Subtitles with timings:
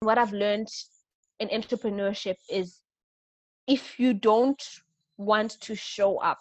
[0.00, 0.68] what I've learned
[1.40, 2.80] in entrepreneurship is
[3.66, 4.62] if you don't
[5.16, 6.40] want to show up,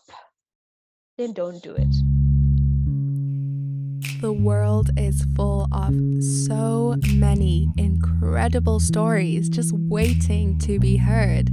[1.17, 1.95] then don't do it.
[4.21, 5.93] The world is full of
[6.45, 11.49] so many incredible stories just waiting to be heard.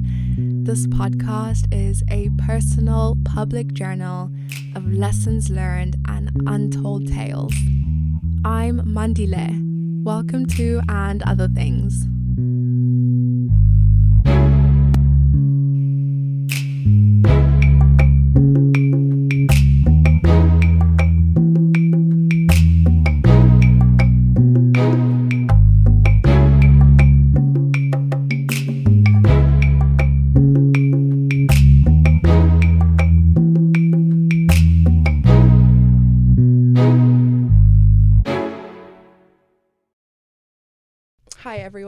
[0.65, 4.31] This podcast is a personal public journal
[4.75, 7.55] of lessons learned and untold tales.
[8.45, 9.62] I'm Mandile.
[10.05, 12.12] Welcome to And Other Things.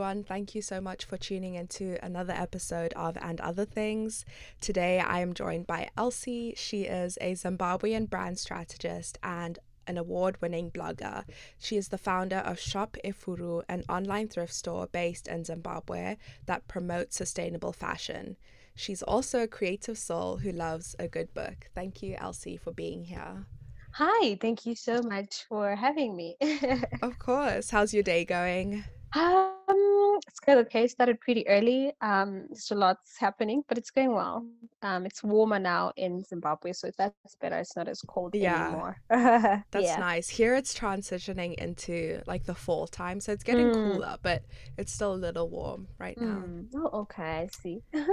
[0.05, 0.23] Everyone.
[0.23, 4.23] Thank you so much for tuning into another episode of And Other Things.
[4.61, 6.53] Today I am joined by Elsie.
[6.55, 9.57] She is a Zimbabwean brand strategist and
[9.87, 11.23] an award winning blogger.
[11.57, 16.67] She is the founder of Shop Efuru, an online thrift store based in Zimbabwe that
[16.67, 18.37] promotes sustainable fashion.
[18.75, 21.71] She's also a creative soul who loves a good book.
[21.73, 23.47] Thank you, Elsie, for being here.
[23.93, 26.37] Hi, thank you so much for having me.
[27.01, 27.71] of course.
[27.71, 28.83] How's your day going?
[29.15, 30.57] Um, it's good.
[30.65, 31.93] Okay, started pretty early.
[32.01, 34.45] Um, there's a lot's happening, but it's going well.
[34.81, 37.57] Um, it's warmer now in Zimbabwe, so that's better.
[37.57, 38.67] It's not as cold yeah.
[38.67, 38.97] anymore.
[39.09, 39.97] that's yeah.
[39.97, 40.27] nice.
[40.27, 43.73] Here it's transitioning into like the fall time, so it's getting mm.
[43.73, 44.43] cooler, but
[44.77, 46.43] it's still a little warm right now.
[46.45, 46.67] Mm.
[46.75, 47.23] Oh, okay.
[47.23, 47.81] I see.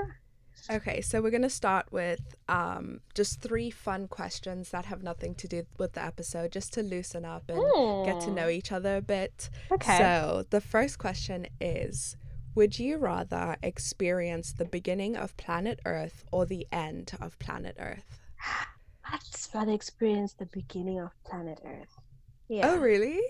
[0.70, 5.34] Okay, so we're going to start with um, just three fun questions that have nothing
[5.36, 8.04] to do with the episode, just to loosen up and mm.
[8.04, 9.50] get to know each other a bit.
[9.70, 9.98] Okay.
[9.98, 12.16] So the first question is
[12.54, 18.20] Would you rather experience the beginning of planet Earth or the end of planet Earth?
[19.04, 19.20] I'd
[19.52, 21.94] rather experience the beginning of planet Earth.
[21.98, 22.02] Oh,
[22.48, 22.70] yeah.
[22.70, 23.20] Oh, really?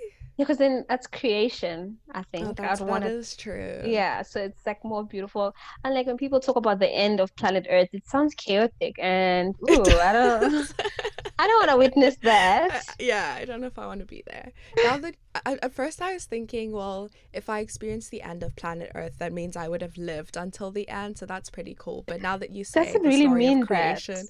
[0.42, 2.60] Because then that's creation i think.
[2.60, 3.80] Oh, I'd wanna, that is true.
[3.84, 5.54] Yeah so it's like more beautiful.
[5.84, 9.54] And like when people talk about the end of planet earth it sounds chaotic and
[9.70, 10.74] ooh, i don't
[11.38, 12.82] i don't want to witness that.
[12.98, 14.52] yeah i don't know if i want to be there.
[14.84, 15.14] Now that
[15.46, 19.18] I, at first i was thinking well if i experience the end of planet earth
[19.18, 22.04] that means i would have lived until the end so that's pretty cool.
[22.06, 24.26] But now that you say doesn't really mean creation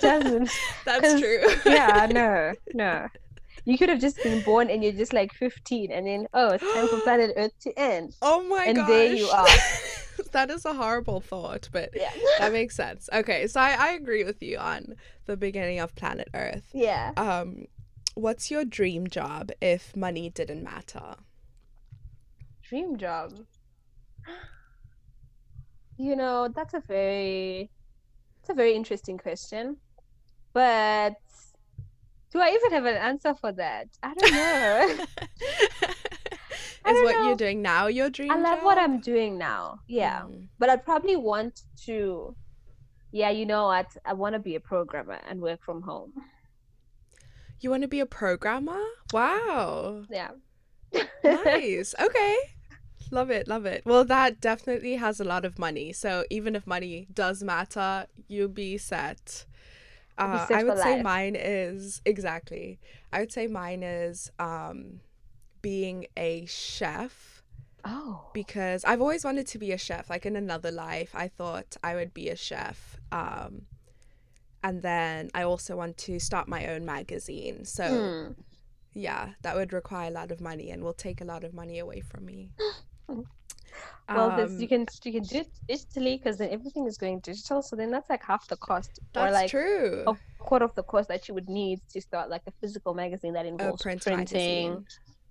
[0.00, 0.50] doesn't.
[0.84, 1.44] That's true.
[1.66, 3.08] Yeah no no
[3.66, 6.72] you could have just been born and you're just like 15 and then oh it's
[6.72, 8.14] time for planet earth to end.
[8.22, 8.88] Oh my and gosh.
[8.88, 9.46] there you are.
[10.32, 12.12] that is a horrible thought but yeah.
[12.38, 13.08] that makes sense.
[13.12, 14.94] Okay so I, I agree with you on
[15.26, 16.70] the beginning of planet earth.
[16.72, 17.12] Yeah.
[17.16, 17.66] Um
[18.14, 21.16] what's your dream job if money didn't matter?
[22.62, 23.32] Dream job?
[25.98, 27.70] You know that's a very
[28.40, 29.78] it's a very interesting question.
[30.52, 31.14] But
[32.32, 33.88] do I even have an answer for that?
[34.02, 35.04] I don't know.
[36.88, 37.26] Is what know.
[37.26, 38.30] you're doing now your dream?
[38.30, 38.64] I love job?
[38.64, 39.80] what I'm doing now.
[39.88, 40.20] Yeah.
[40.20, 40.46] Mm.
[40.58, 42.36] But I'd probably want to
[43.16, 43.96] yeah, you know what?
[44.04, 46.12] I want to be a programmer and work from home.
[47.60, 48.82] You want to be a programmer?
[49.12, 50.04] Wow.
[50.10, 50.32] Yeah.
[51.24, 51.94] nice.
[52.00, 52.36] Okay.
[53.10, 53.82] Love it, love it.
[53.86, 55.92] Well, that definitely has a lot of money.
[55.92, 59.46] So even if money does matter, you'll be set.
[60.18, 62.78] Uh, I would say mine is exactly.
[63.12, 65.00] I would say mine is um,
[65.62, 67.42] being a chef.
[67.84, 68.30] Oh.
[68.32, 70.10] Because I've always wanted to be a chef.
[70.10, 72.96] Like in another life, I thought I would be a chef.
[73.12, 73.62] Um,
[74.64, 77.64] and then I also want to start my own magazine.
[77.64, 78.34] So, mm.
[78.94, 81.78] yeah, that would require a lot of money and will take a lot of money
[81.78, 82.50] away from me.
[84.08, 87.20] Well, um, this, you can you can do it digitally because then everything is going
[87.20, 87.60] digital.
[87.62, 90.04] So then that's like half the cost, that's or like true.
[90.06, 93.32] a quarter of the cost that you would need to start like a physical magazine
[93.32, 94.86] that involves print printing,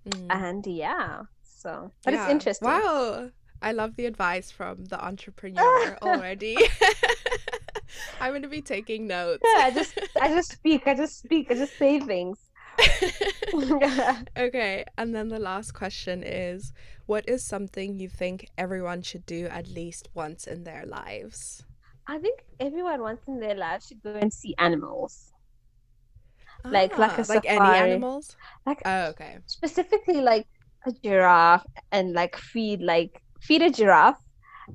[0.10, 0.28] mm.
[0.30, 1.22] and yeah.
[1.44, 2.24] So, but yeah.
[2.24, 2.68] it's interesting.
[2.68, 3.30] Wow,
[3.62, 6.58] I love the advice from the entrepreneur already.
[8.20, 9.42] I'm gonna be taking notes.
[9.44, 10.86] Yeah, I just I just speak.
[10.86, 11.50] I just speak.
[11.50, 12.40] I just say things.
[14.38, 16.74] okay, and then the last question is
[17.06, 21.64] what is something you think everyone should do at least once in their lives?
[22.08, 25.32] I think everyone once in their lives should go and see animals.
[26.64, 28.36] Ah, like like a like any animals?
[28.66, 29.38] Like oh, okay.
[29.46, 30.48] Specifically like
[30.86, 34.22] a giraffe and like feed like feed a giraffe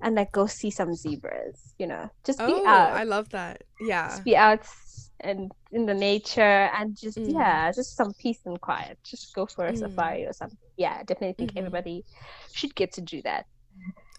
[0.03, 2.11] and like go see some zebras, you know.
[2.25, 2.93] Just be oh, out.
[2.93, 3.63] I love that.
[3.81, 4.09] Yeah.
[4.09, 4.65] Just be out
[5.23, 7.35] and in the nature and just Mm.
[7.35, 8.99] yeah, just some peace and quiet.
[9.05, 9.79] Just go for a Mm.
[9.79, 10.59] safari or something.
[10.77, 11.59] Yeah, I definitely think Mhm.
[11.59, 12.05] everybody
[12.53, 13.47] should get to do that.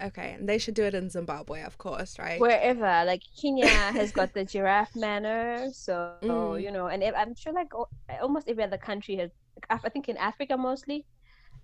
[0.02, 2.40] Okay, and they should do it in Zimbabwe, of course, right?
[2.40, 6.64] Wherever, like Kenya has got the giraffe manor, so Mm.
[6.64, 9.32] you know, and I'm sure like al- almost every other country has.
[9.70, 11.06] I think in Africa mostly,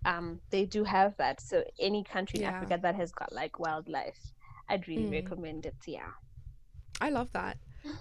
[0.06, 1.42] um, they do have that.
[1.42, 4.19] So any country in Africa that has got like wildlife,
[4.69, 5.12] I'd really Mm.
[5.24, 5.75] recommend it.
[5.88, 6.12] Yeah.
[7.01, 7.57] I love that.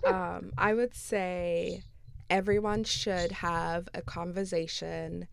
[0.06, 1.82] Um, I would say
[2.30, 5.26] everyone should have a conversation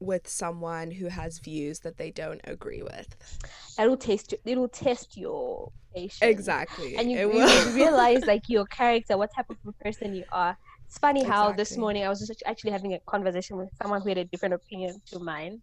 [0.00, 3.16] with someone who has views that they don't agree with.
[3.78, 6.18] It'll test your- It'll test your patience.
[6.22, 6.96] Exactly.
[6.96, 10.56] and you, you realize like your character, what type of a person you are.
[10.86, 14.08] It's funny how this morning I was just actually having a conversation with someone who
[14.08, 15.60] had a different opinion to mine,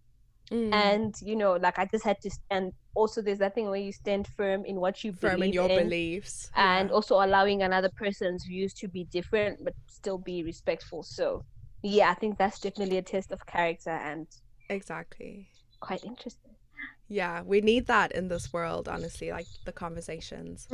[0.51, 2.73] Mm, and you know, like I just had to stand.
[2.93, 5.87] Also, there's that thing where you stand firm in what you firm in your in,
[5.89, 6.49] beliefs.
[6.55, 6.95] and Yeah.
[6.95, 11.03] also allowing another person's views to be different but still be respectful.
[11.03, 11.43] So,
[11.83, 14.27] yeah, I think that's definitely a test of character and
[14.69, 15.47] Exactly.
[15.79, 16.55] quite interesting.
[17.07, 20.67] Yeah, we need that in this world, honestly, like the conversations.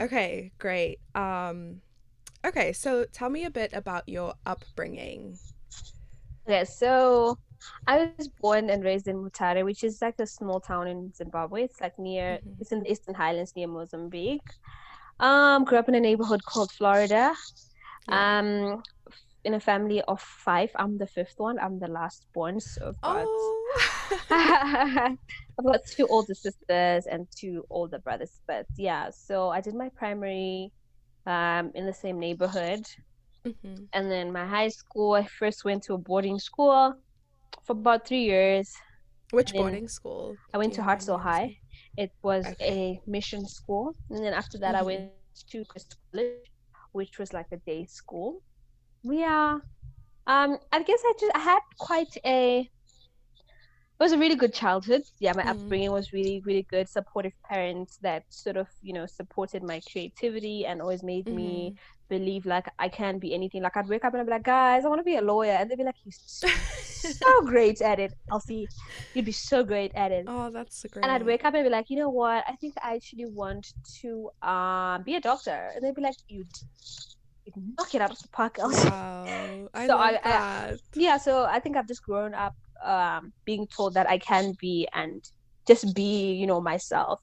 [0.00, 0.98] Okay, great.
[1.14, 1.82] Um
[2.44, 5.38] okay, so tell me a bit about your upbringing.
[6.46, 7.36] Yeah, so
[7.86, 11.64] I was born and raised in Mutare, which is like a small town in Zimbabwe.
[11.64, 12.60] It's like near, Mhm.
[12.60, 14.50] it's in the Eastern Highlands near Mozambique.
[15.20, 17.34] Um, grew up in a neighborhood called Florida.
[18.08, 18.38] Yeah.
[18.38, 18.82] Um,
[19.44, 20.70] in a family of five.
[20.76, 21.58] I'm the fifth one.
[21.58, 23.54] I'm the last born, so I've got Oh.
[25.58, 28.40] I've got two older sisters and two older brothers.
[28.46, 30.72] But yeah, so I did my primary
[31.26, 32.84] um in the same neighborhood.
[33.46, 33.88] Mhm.
[33.92, 36.94] And then my high school, I first went to a boarding school
[37.64, 38.70] for about three years.
[39.30, 40.36] Which boarding school?
[40.54, 41.58] I went to you mind me Hartzell High.
[41.96, 42.70] It was Okay.
[42.70, 43.94] a mission school.
[44.10, 44.86] And then after that, I Mhm.
[44.86, 45.12] went
[45.50, 46.50] to Crystal College,
[46.92, 48.42] which was like a day school.
[49.02, 49.58] Yeah.
[50.26, 52.70] Um, I guess I just I had quite a
[54.00, 55.02] it was a really good childhood.
[55.18, 55.50] Yeah, my Mhm.
[55.50, 56.88] upbringing was really, really good.
[56.88, 61.74] Supportive parents that sort of, you know, supported my creativity and always made me
[62.08, 63.62] believe like I can be anything.
[63.62, 65.52] Like I'd wake up and I'd be like, guys, I want to be a lawyer,
[65.52, 66.46] and they'd be like, you're so,
[67.22, 68.68] so great at it, Elsie.
[69.14, 70.24] You'd be so great at it.
[70.28, 71.02] Oh, that's so great.
[71.02, 72.44] And I'd wake up and be like, you know what?
[72.48, 73.66] I think I actually want
[74.00, 75.72] to um be a doctor.
[75.74, 76.44] And they'd be like, you
[77.44, 78.88] you'd knock it out of the park, Elsie.
[78.88, 79.68] Wow.
[79.74, 80.80] I So love I- I- that.
[80.94, 82.54] yeah, so I think I've just grown up
[82.84, 85.24] um being told that I can be and
[85.66, 87.20] just be, you know, myself.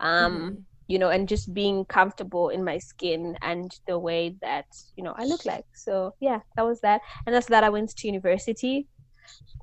[0.00, 0.66] Um Mhm.
[0.88, 4.66] you know, and just being comfortable in my skin and the way that,
[4.96, 5.64] you know, I look like.
[5.74, 7.00] So yeah, that was that.
[7.26, 8.88] And after that I went to university,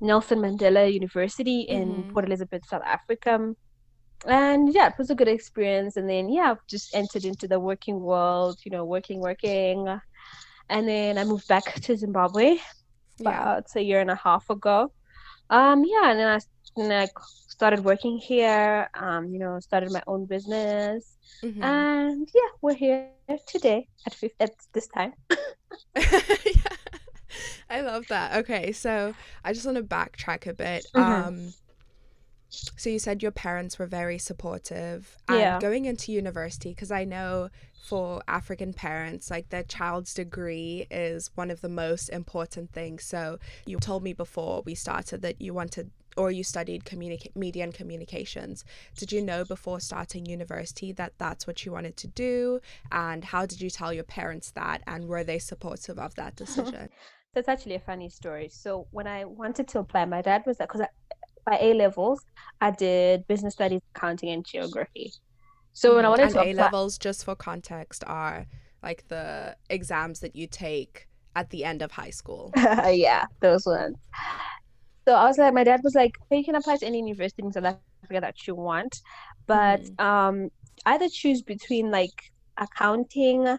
[0.00, 2.12] Nelson Mandela University in Mhm.
[2.12, 3.54] Port Elizabeth, South Africa.
[4.26, 5.96] And yeah, it was a good experience.
[5.96, 9.88] And then yeah, I've just entered into the working world, you know, working, working.
[10.68, 12.58] And then I moved back to Zimbabwe
[13.18, 13.48] Yeah.
[13.48, 14.92] about a year and a half ago.
[15.50, 17.08] Um, yeah, and then I, I
[17.48, 18.88] started working here.
[18.94, 21.62] Um, you know, started my own business, Mhm.
[21.62, 23.10] and yeah, we're here
[23.46, 25.12] today at fifth at this time.
[25.96, 26.76] yeah.
[27.70, 28.36] I love that.
[28.38, 29.14] Okay, so
[29.44, 30.86] I just want to backtrack a bit.
[30.96, 31.26] Mhm.
[31.26, 31.54] Um
[32.76, 35.58] so you said your parents were very supportive and Yeah.
[35.60, 37.50] going into university because I know
[37.88, 43.04] for African parents like their child's degree is one of the most important things.
[43.04, 47.64] So you told me before we started that you wanted or you studied communica- media
[47.64, 48.64] and communications.
[48.96, 52.60] Did you know before starting university that that's what you wanted to do?
[52.92, 54.80] And how did you tell your parents that?
[54.86, 56.88] And were they supportive of that decision?
[57.32, 58.48] So it's actually a funny story.
[58.48, 60.86] So when I wanted to apply, my dad was like, because
[61.46, 62.24] by A levels,
[62.60, 65.14] I did business studies, accounting, and geography.
[65.72, 66.10] So when I Mhm.
[66.10, 68.46] wanted and to A apply, levels, just for context, are
[68.82, 72.54] like the exams that you take at the end of high school.
[72.94, 73.96] yeah, those ones.
[75.06, 77.42] So I was like, my dad was like, "Okay, you can apply to any university
[77.42, 78.94] in South Africa that you want,
[79.46, 79.98] but Mhm.
[79.98, 80.48] um,
[80.86, 82.14] either choose between like
[82.56, 83.58] accounting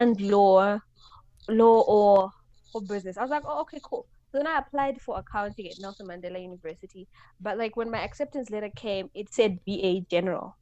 [0.00, 0.78] and law,
[1.48, 2.30] law or
[2.74, 5.80] or business." I was like, "Oh, okay, cool." So then I applied for accounting at
[5.80, 7.08] Nelson Mandela University,
[7.40, 10.56] but like when my acceptance letter came, it said BA General.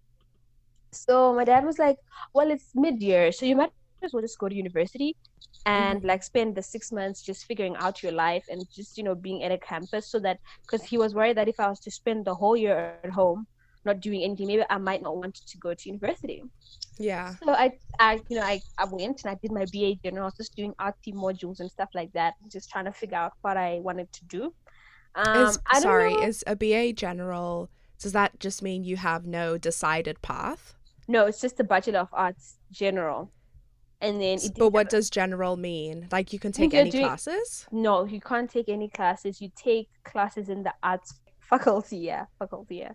[0.91, 1.99] So my dad was like,
[2.33, 3.73] "Well, it's mid-year, so you might
[4.03, 5.17] as well just go to university
[5.67, 9.15] and like spend the six months just figuring out your life and just you know
[9.15, 11.91] being at a campus so that because he was worried that if I was to
[11.91, 13.47] spend the whole year at home
[13.89, 16.43] not doing anything, maybe I might not want to go to university."
[16.99, 17.35] Yeah.
[17.45, 17.67] So I,
[18.01, 20.55] I, you know, I, I went and I did my BA general, I was just
[20.57, 24.13] doing RT modules and stuff like that, just trying to figure out what I wanted
[24.19, 24.43] to do.
[25.15, 26.23] Um, Is I don't sorry, know.
[26.23, 30.75] is a BA general does that just mean you have no decided path?
[31.09, 33.33] No, it's just a Bachelor of Arts general.
[34.01, 36.07] and then it But what does general mean?
[36.13, 37.67] Like you can take any doing- classes?
[37.73, 42.77] no you can't take any classes you take classes in the arts faculty yeah faculty
[42.85, 42.93] yeah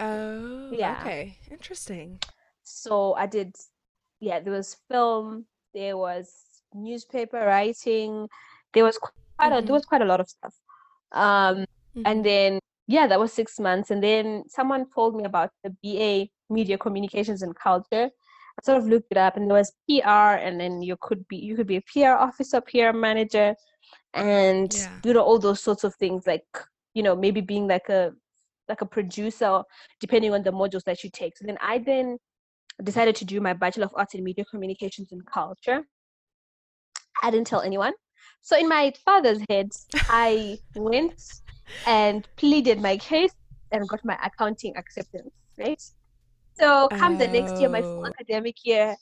[0.00, 1.00] Oh, Yeah.
[1.00, 1.38] okay.
[1.50, 2.18] Interesting.
[2.68, 3.54] so i did
[4.18, 6.26] yeah there was film there was
[6.74, 8.26] newspaper writing
[8.74, 9.66] there was quite a, Mhm.
[9.66, 10.54] there was quite a lot of stuff
[11.12, 11.62] um
[11.94, 12.02] Mhm.
[12.08, 16.26] and then yeah that was six months and then someone told me about the ba
[16.50, 20.58] media communications and culture i sort of looked it up and there was pr and
[20.60, 23.54] then you could be you could be a pr officer pr manager
[24.14, 24.98] and Yeah.
[25.04, 26.46] you know all those sorts of things like
[26.94, 28.10] you know maybe being like a
[28.68, 29.62] like a producer
[30.00, 31.36] depending on the modules that you take.
[31.36, 32.18] So then i then
[32.82, 35.82] decided to do my bachelor of arts in media communications and culture.
[37.22, 37.94] I didn't tell anyone.
[38.42, 39.70] So in my father's head
[40.08, 41.20] i went
[41.86, 43.32] and pleaded my case
[43.72, 45.82] and got my accounting acceptance right?
[46.58, 48.10] So come the next year my full Oh.
[48.18, 48.96] academic year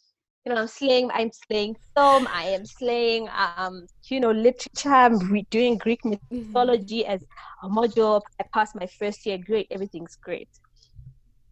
[0.44, 4.92] you know i'm slaying i'm slaying film i am slaying um you know literature.
[4.92, 6.20] I'm re- doing greek Mhm.
[6.30, 7.22] mythology as
[7.62, 8.20] a module.
[8.40, 10.48] I passed my first year great everything's great.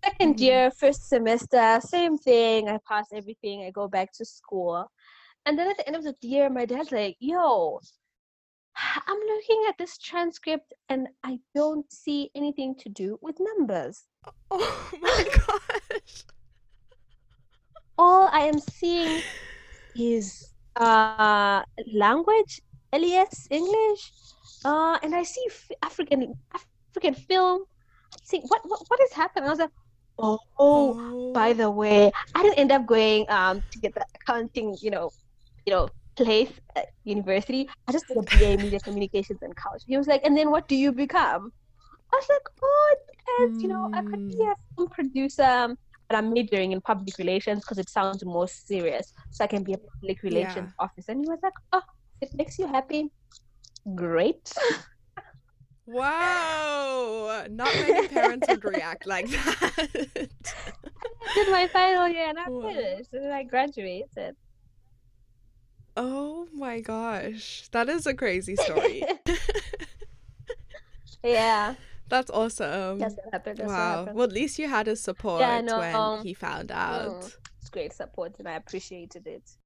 [0.04, 0.40] Second Mhm.
[0.40, 2.68] year first semester same thing.
[2.68, 3.64] I pass everything.
[3.64, 4.87] I go back to school.
[5.46, 7.80] And then at the end of the year my dad's like yo
[9.06, 14.06] i'm looking at this transcript and i don't see anything to do with numbers.
[14.50, 16.25] Oh my gosh.
[18.02, 19.38] All i am seeing
[20.11, 21.62] is uh
[21.94, 22.61] language
[22.92, 24.14] les english
[24.64, 25.47] uh and i see
[25.82, 27.64] african african film.
[28.25, 29.49] See what, what what is happening?
[29.49, 29.75] I was like
[30.18, 30.97] oh
[31.32, 35.12] by the way i didn't end up going um to get the accounting you know
[35.66, 37.68] you know place at university.
[37.88, 39.87] I just did a ba media communications and culture.
[39.87, 41.52] He was like and then what do you become?
[42.12, 45.75] I was like oh it depends you know i could be a film producer
[46.12, 49.73] but i'm majoring in public relations because it sounds more serious so i can be
[49.73, 51.83] a public relations officer and he was like oh
[52.21, 53.11] it makes you happy
[53.95, 54.52] great
[55.85, 57.45] Wow.
[57.50, 59.73] Not many parents would react like that.
[61.26, 64.37] I did my final year and I finished and I graduated
[65.97, 67.69] Oh my gosh.
[67.73, 69.04] That is a crazy story.
[71.25, 71.75] yeah
[72.12, 72.99] That's awesome.
[72.99, 73.69] that's what happened Wow.
[74.00, 77.23] happened Well, at least you had his support yeah, no, when um, he found out.
[77.23, 77.37] Mm.
[77.59, 79.57] it's great support and I appreciated it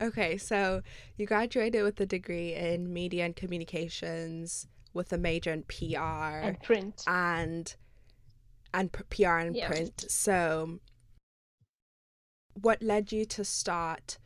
[0.00, 0.82] Okay, so
[1.16, 6.60] you graduated with a degree in media and communications with a major in PR and
[6.62, 7.74] print and
[8.72, 9.66] and PR and Yeah.
[9.66, 10.04] print.
[10.08, 10.78] So
[12.54, 14.18] what led you to start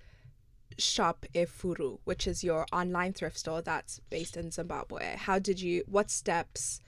[0.77, 5.17] Shop Efuru, which is your online thrift store that's based in Zimbabwe?
[5.17, 6.83] How did you what steps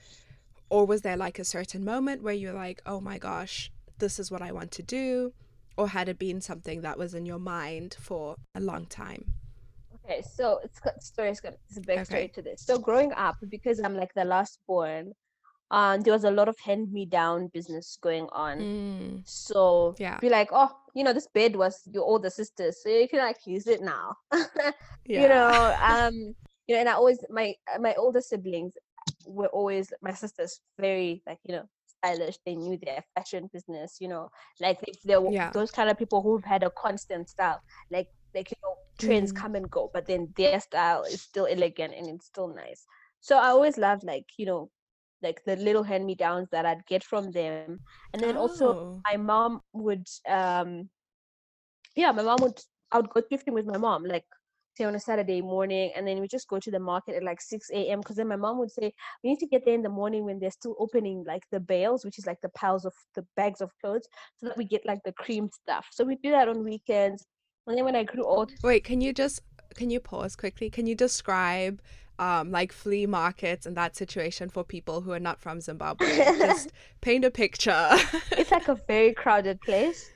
[0.69, 4.31] or was there like a certain moment where you're like, "Oh my gosh, this is
[4.31, 5.33] what I want to do?"
[5.77, 9.33] Or had it been something that was in your mind for a long time?
[10.05, 12.27] Okay, so it's got story's got there's a backstory Okay.
[12.35, 12.61] to this.
[12.61, 15.13] So growing up, because I'm like the last born,
[15.71, 18.59] um, there was a lot of hand me down business going on.
[18.59, 20.19] Mm, So Yeah.
[20.19, 23.45] be like, oh, you know, this bed was your older sister's, so you can like
[23.45, 24.15] use it now.
[25.05, 25.21] yeah.
[25.21, 26.35] You know, um,
[26.67, 28.73] you know, and I always my my older siblings
[29.25, 32.37] were always my sisters very like you know stylish.
[32.45, 33.97] They knew their fashion business.
[34.01, 35.53] You know, like if they were Yeah.
[35.53, 39.33] those kind of people who've had a constant style, like like you know trends Mhm.
[39.33, 42.85] come and go, but then their style is still elegant and it's still nice.
[43.21, 44.71] So I always loved like you know
[45.21, 47.81] like the little hand me downs that I'd get from them,
[48.13, 49.03] and then also Oh.
[49.07, 50.89] my mom would um
[51.95, 52.59] yeah my mom would
[52.91, 54.25] i would go thrifting with my mom like
[54.77, 57.41] say on a saturday morning and then we just go to the market at like
[57.41, 58.91] 6 a.m because then my mom would say
[59.23, 62.03] we need to get there in the morning when they're still opening like the bales
[62.05, 64.99] which is like the piles of the bags of clothes so that we get like
[65.05, 67.25] the cream stuff so we do that on weekends
[67.67, 69.41] and then when i grew old Wait, can you just
[69.75, 70.69] can you pause quickly?
[70.69, 71.81] Can you describe
[72.17, 76.15] um like flea markets and that situation for people who are not from Zimbabwe?
[76.37, 77.89] Just paint a picture.
[78.31, 80.09] it's like a very crowded place.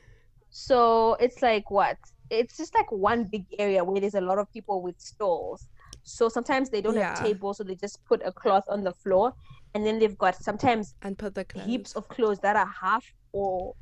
[0.50, 1.98] So it's like what?
[2.30, 5.68] It's just like one big area where there's a lot of people with stalls.
[6.04, 7.16] So sometimes they don't Yeah.
[7.16, 9.34] have tables, so they just put a cloth on the floor,
[9.74, 11.66] and then they've got sometimes and put the clothes.
[11.68, 13.74] heaps of clothes that are half or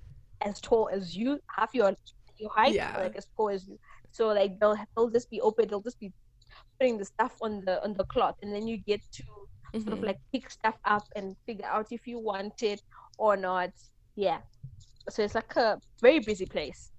[0.42, 1.96] as tall as you, half your
[2.38, 2.98] your height, Yeah.
[2.98, 3.78] or like as tall as you.
[4.12, 5.68] So like they'll they'll just be open.
[5.68, 6.12] They'll just be
[6.80, 9.24] putting the stuff on the on the cloth, and then you get to
[9.80, 10.06] sort of Mhm.
[10.08, 12.82] like pick stuff up and figure out if you want it
[13.18, 13.72] or not.
[14.16, 14.42] Yeah.
[15.10, 16.92] So it's like a very busy place.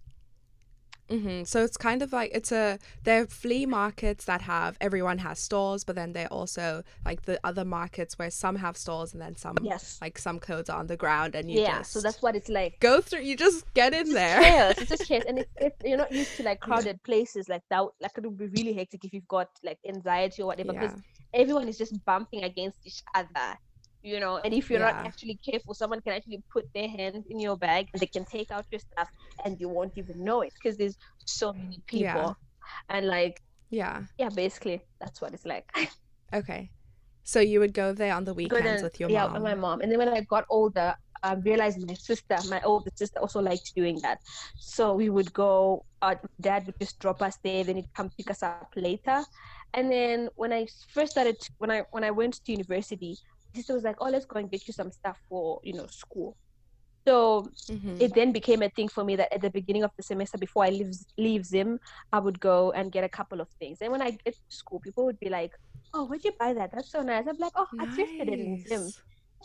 [1.10, 5.38] Hmm So it's kind of like it's a they're flea markets that have everyone has
[5.38, 9.36] stores, but then they're also like the other markets where some have stores and then
[9.36, 9.98] some Yes.
[10.00, 11.82] like some clothes are on the ground and you Yeah.
[11.82, 12.78] So that's what it's like.
[12.80, 13.22] go through.
[13.22, 14.40] You just get in there.
[14.42, 14.74] chaos.
[14.78, 15.24] It's just chaos.
[15.28, 18.36] And if, if you're not used to like crowded places like that, like it would
[18.38, 20.80] be really hectic if you've got like anxiety or whatever, Yeah.
[20.80, 21.00] because
[21.34, 23.58] everyone is just bumping against each other,
[24.08, 24.34] you know.
[24.44, 27.82] And if you're not actually careful, someone can actually put their hand in your bag
[27.92, 29.08] and they can take out your stuff
[29.44, 32.28] and you won't even know it because there's so many people.
[32.28, 32.32] Yeah.
[32.94, 33.36] And like,
[33.70, 33.96] Yeah.
[34.18, 35.66] yeah, basically that's what it's like.
[36.40, 36.62] Okay.
[37.24, 39.32] So you would go there on the weekends then- with your yeah, mom.
[39.34, 39.80] with my mom.
[39.82, 43.74] And then when I got older, I realized my sister, my older sister, also liked
[43.74, 44.18] doing that.
[44.58, 45.84] So we would go.
[46.00, 49.24] Uh, dad would just drop us there, then he'd come pick us up later.
[49.74, 53.18] And then when I first started, to, when I when I went to university,
[53.54, 56.36] sister was like, "Oh, let's go and get you some stuff for you know school."
[57.06, 57.98] So Mhm.
[57.98, 60.64] it then became a thing for me that at the beginning of the semester before
[60.64, 61.78] I leave leave Zim,
[62.12, 63.78] I would go and get a couple of things.
[63.80, 65.52] And when I get to school, people would be like,
[65.94, 66.72] "Oh, where'd you buy that?
[66.72, 68.94] That's so nice." I'm like, "Oh, I thrifted it in Zim."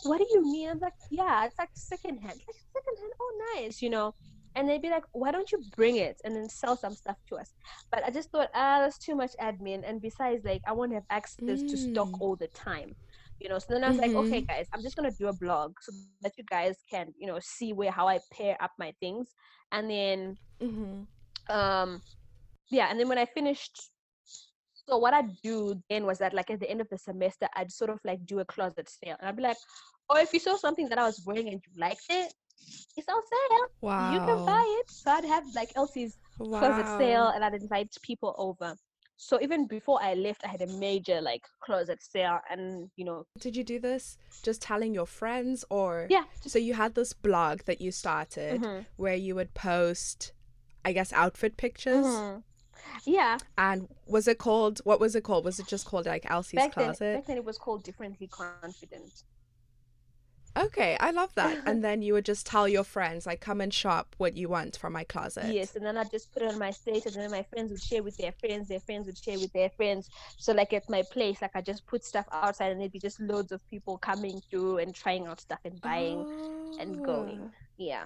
[0.02, 0.70] What do you mean?
[0.72, 3.14] I'm like, "Yeah, it's like secondhand." Like secondhand?
[3.22, 4.14] Oh, nice, you know.
[4.56, 7.38] And they'd be like, "Why don't you bring it and then sell some stuff to
[7.38, 7.54] us?"
[7.92, 9.84] But I just thought, ah, that's too much admin.
[9.88, 12.22] And besides, like, I won't have access to stock Mm.
[12.22, 12.96] all the time
[13.40, 14.48] you know so then i was like okay Mhm.
[14.48, 17.74] guys i'm just gonna do a blog so that you guys can you know see
[17.74, 19.34] where how i pair up my things
[19.72, 21.08] and then Mhm.
[21.50, 22.02] um
[22.72, 23.90] yeah and then when i finished
[24.74, 27.72] so what i'd do then was that like at the end of the semester i'd
[27.72, 29.58] sort of like do a closet sale and i'd be like
[30.10, 32.34] oh if you saw something that i was wearing and you liked it
[32.98, 34.12] it's on sale Wow.
[34.12, 36.18] you can buy it so i'd have like elsie's
[36.58, 38.76] closet sale and I'd invite people over.
[39.18, 43.26] So even before I left, I had a major like closet sale, and you know,
[43.40, 47.62] Did you do this just telling your friends or yeah, so you had this blog
[47.66, 48.86] that you started Mhm.
[48.98, 50.34] where you would post
[50.86, 52.44] I guess outfit pictures Mhm.
[53.06, 53.38] yeah.
[53.58, 55.46] and was it called what was it called?
[55.46, 57.16] Was it just called like Elsie's Back then, closet?
[57.16, 59.24] back then it was called differently confident.
[60.56, 61.58] Okay, I love that.
[61.68, 64.78] And then you would just tell your friends like come and shop what you want
[64.78, 65.52] from my closet.
[65.52, 67.82] Yes, and then I just put it on my status, and then my friends would
[67.82, 70.10] share with their friends, their friends would share with their friends.
[70.38, 73.20] So like at my place, like I just put stuff outside, and there'd be just
[73.20, 76.26] loads of people coming through and trying out stuff and buying
[76.80, 77.52] and Oh, going.
[77.78, 78.06] Yeah.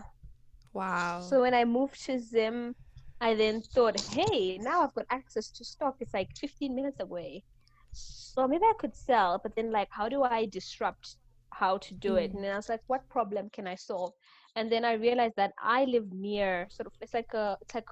[0.74, 1.22] Wow.
[1.22, 2.75] So when I moved to Zim,
[3.20, 5.96] I then thought, hey, now I've got access to stock.
[6.00, 7.44] It's like 15 minutes away.
[7.92, 11.16] So maybe I could sell, but then like, how do I disrupt
[11.53, 12.33] how to do it?
[12.33, 12.33] Mm.
[12.33, 14.14] And then I was like, what problem can I solve?
[14.55, 17.88] And then I realized that I live near sort of it's like a it's like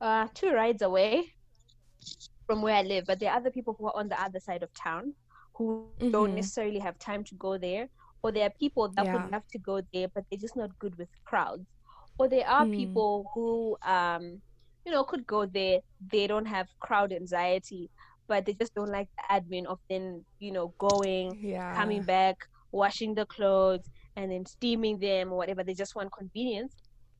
[0.00, 1.32] uh, two rides away
[2.46, 4.62] from where I live, but there are other people who are on the other side
[4.62, 5.14] of town
[5.56, 6.34] who don't Mhm.
[6.34, 7.88] necessarily have time to go there,
[8.22, 9.12] or there are people that Yeah.
[9.12, 11.66] would love to go there, but they're just not good with crowds,
[12.18, 12.70] or there are Mm.
[12.70, 14.42] people who, um,
[14.84, 15.80] you know, could go there.
[16.12, 17.90] They don't have crowd anxiety,
[18.28, 21.74] but they just don't like the admin of then, you know, going, yeah.
[21.74, 22.36] coming back,
[22.72, 25.62] washing the clothes, and then steaming them or whatever.
[25.64, 26.74] They just want convenience.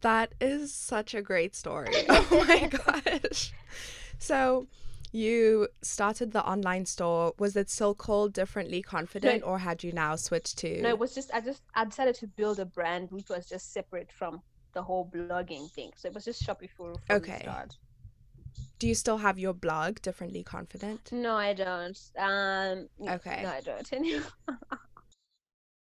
[0.00, 1.92] That is such a great story.
[2.08, 3.52] Oh my gosh.
[4.18, 4.66] So
[5.12, 7.34] you started the online store.
[7.38, 11.14] Was it still called Differently Confident or had you now switched to No, it was
[11.14, 14.42] just I just I decided to build a brand which was just separate from
[14.74, 15.92] the whole blogging thing.
[15.96, 17.32] So it was just Shop Efuru from Okay.
[17.34, 17.76] the start.
[18.78, 21.12] Do you still have your blog Differently Confident?
[21.12, 21.98] No, I don't.
[22.18, 23.40] Um, Okay.
[23.42, 24.32] No, I don't anymore.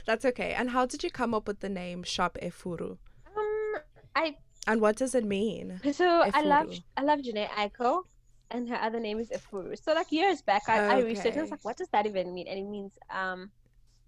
[0.08, 0.54] That's okay.
[0.54, 2.98] And how did you come up with the name Shop Efuru?
[3.36, 3.76] Um,
[4.15, 5.82] I And what does it mean?
[5.91, 6.84] so I love Efuru.
[6.96, 8.04] I love Jhené Aiko,
[8.50, 9.78] and her other name is Efuru.
[9.84, 11.36] So like years back, I, I researched.
[11.36, 12.48] and I was like, what does that even mean?
[12.48, 13.52] And it means um,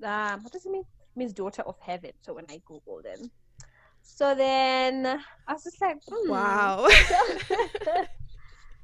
[0.03, 0.85] um, what does it mean?
[1.11, 2.11] It means daughter of heaven.
[2.21, 3.19] So when I googled it,
[4.01, 6.31] so then I was just like, hmm.
[6.31, 6.87] Wow.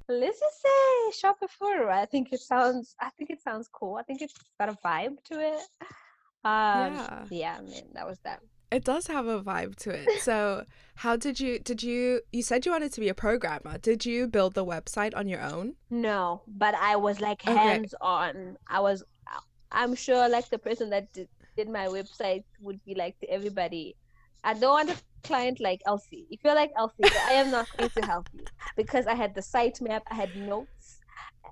[0.08, 1.90] Let's just say shop Efuru.
[1.90, 2.94] I think it sounds.
[3.00, 3.96] I think it sounds cool.
[3.96, 5.62] I think it's got a vibe to it.
[6.46, 7.26] Um, Yeah.
[7.30, 8.40] yeah, man, that was that.
[8.72, 10.20] It does have a vibe to it.
[10.22, 10.66] So,
[10.98, 13.78] how did you did you you said you wanted to be a programmer.
[13.78, 15.76] Did you build the website on your own?
[15.90, 17.54] No, but I was like Okay.
[17.56, 18.58] hands on.
[18.68, 19.04] I was.
[19.72, 21.28] I'm sure like the person that did,
[21.58, 23.96] did my website would be like to everybody.
[24.44, 26.28] I don't want a client like Elsie.
[26.30, 28.46] If you're like Elsie, I am not going to help you
[28.78, 31.00] because I had the site map, I had notes,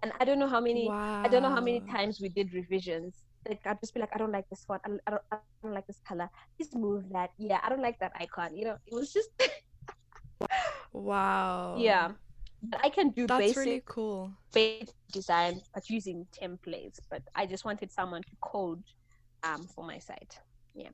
[0.02, 0.88] and I don't know how many.
[0.88, 1.22] Wow.
[1.26, 3.16] I don't know how many times we did revisions
[3.48, 4.82] like I'd just be like, I don't like this font.
[4.86, 6.30] I, I don't, I don't like this color.
[6.58, 7.32] Please move that.
[7.38, 8.56] Yeah, I don't like that icon.
[8.56, 9.30] You know, it was just.
[10.92, 11.76] wow.
[11.80, 12.12] Yeah,
[12.64, 14.32] but I can do That's basic really cool.
[14.54, 17.00] basic design, but using templates.
[17.10, 18.84] But I just wanted someone to code,
[19.44, 20.40] um, for my site.
[20.74, 20.90] Yeah.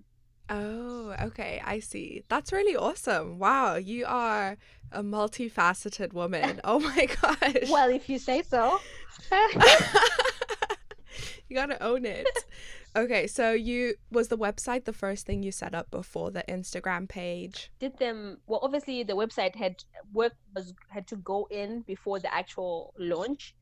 [0.49, 1.61] Oh, okay.
[1.63, 2.23] I see.
[2.27, 3.37] That's really awesome.
[3.37, 4.57] Wow, you are
[4.91, 6.59] a multifaceted woman.
[6.63, 7.69] Oh my gosh.
[7.69, 8.79] Well, if you say so.
[11.49, 12.27] you gotta own it.
[12.95, 17.07] Okay, so you was the website the first thing you set up before the Instagram
[17.07, 17.69] page?
[17.79, 19.75] did them well obviously the website had
[20.11, 23.53] work was had to go in before the actual launch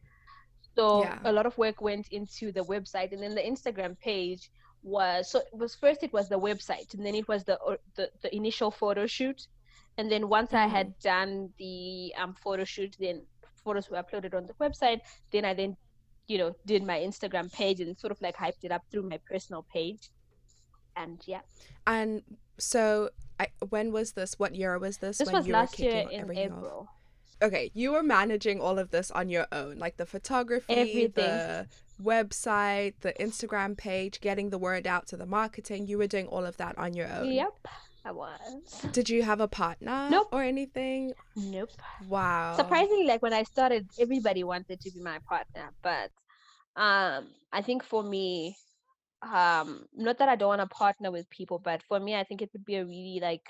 [0.75, 1.19] so Yeah.
[1.25, 4.49] a lot of work went into the website and then the instagram page
[4.81, 7.57] was so it was first it was the website and then it was the
[7.95, 9.47] the, the initial photo shoot
[9.97, 13.21] and then once i had done the um photo shoot then
[13.65, 15.75] photos were uploaded on the website then i then
[16.27, 19.19] you know did my instagram page and sort of like hyped it up through my
[19.29, 20.09] personal page
[20.95, 21.41] and yeah
[21.85, 22.23] And
[22.57, 24.39] so I, when was this?
[24.39, 25.19] What year was this?
[25.19, 26.57] this when was you were last year in everything off?
[26.57, 26.89] april
[27.39, 31.11] Okay, you were managing all of this on your own, like the photography, Everything.
[31.13, 31.67] the
[32.03, 35.85] website, the Instagram page, getting the word out to the marketing.
[35.85, 37.31] You were doing all of that on your own.
[37.31, 37.67] Yep,
[38.07, 38.85] I was.
[38.93, 40.29] Did you have a partner Nope.
[40.31, 41.11] or anything?
[41.35, 41.69] Nope.
[42.07, 42.55] Wow.
[42.55, 46.09] Surprisingly, like when I started, everybody wanted to be my partner, but
[46.77, 48.55] um, I think for me,
[49.21, 52.41] um, not that I don't want to partner with people, but for me, I think
[52.41, 53.43] it would be a really like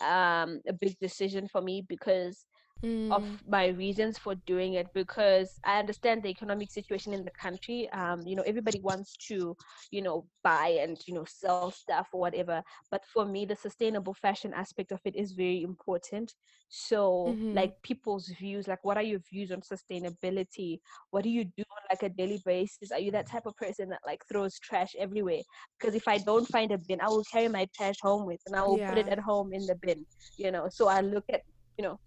[0.00, 2.46] um a big decision for me because
[2.82, 7.30] Mm, of my reasons for doing it because I understand the economic situation in the
[7.30, 7.88] country.
[7.90, 9.56] Um, you know, everybody wants to,
[9.90, 12.62] you know, buy and you know sell stuff or whatever.
[12.90, 16.34] But for me, the sustainable fashion aspect of it is very important.
[16.68, 17.52] So, Mhm.
[17.52, 20.80] like people's views, like what are your views on sustainability?
[21.10, 22.90] What do you do on like a daily basis?
[22.90, 25.42] Are you that type of person that like throws trash everywhere?
[25.78, 28.56] Because if I don't find a bin, I will carry my trash home with and
[28.56, 30.06] I will put it at home in the bin.
[30.38, 31.42] You know, so I look at
[31.78, 31.98] you know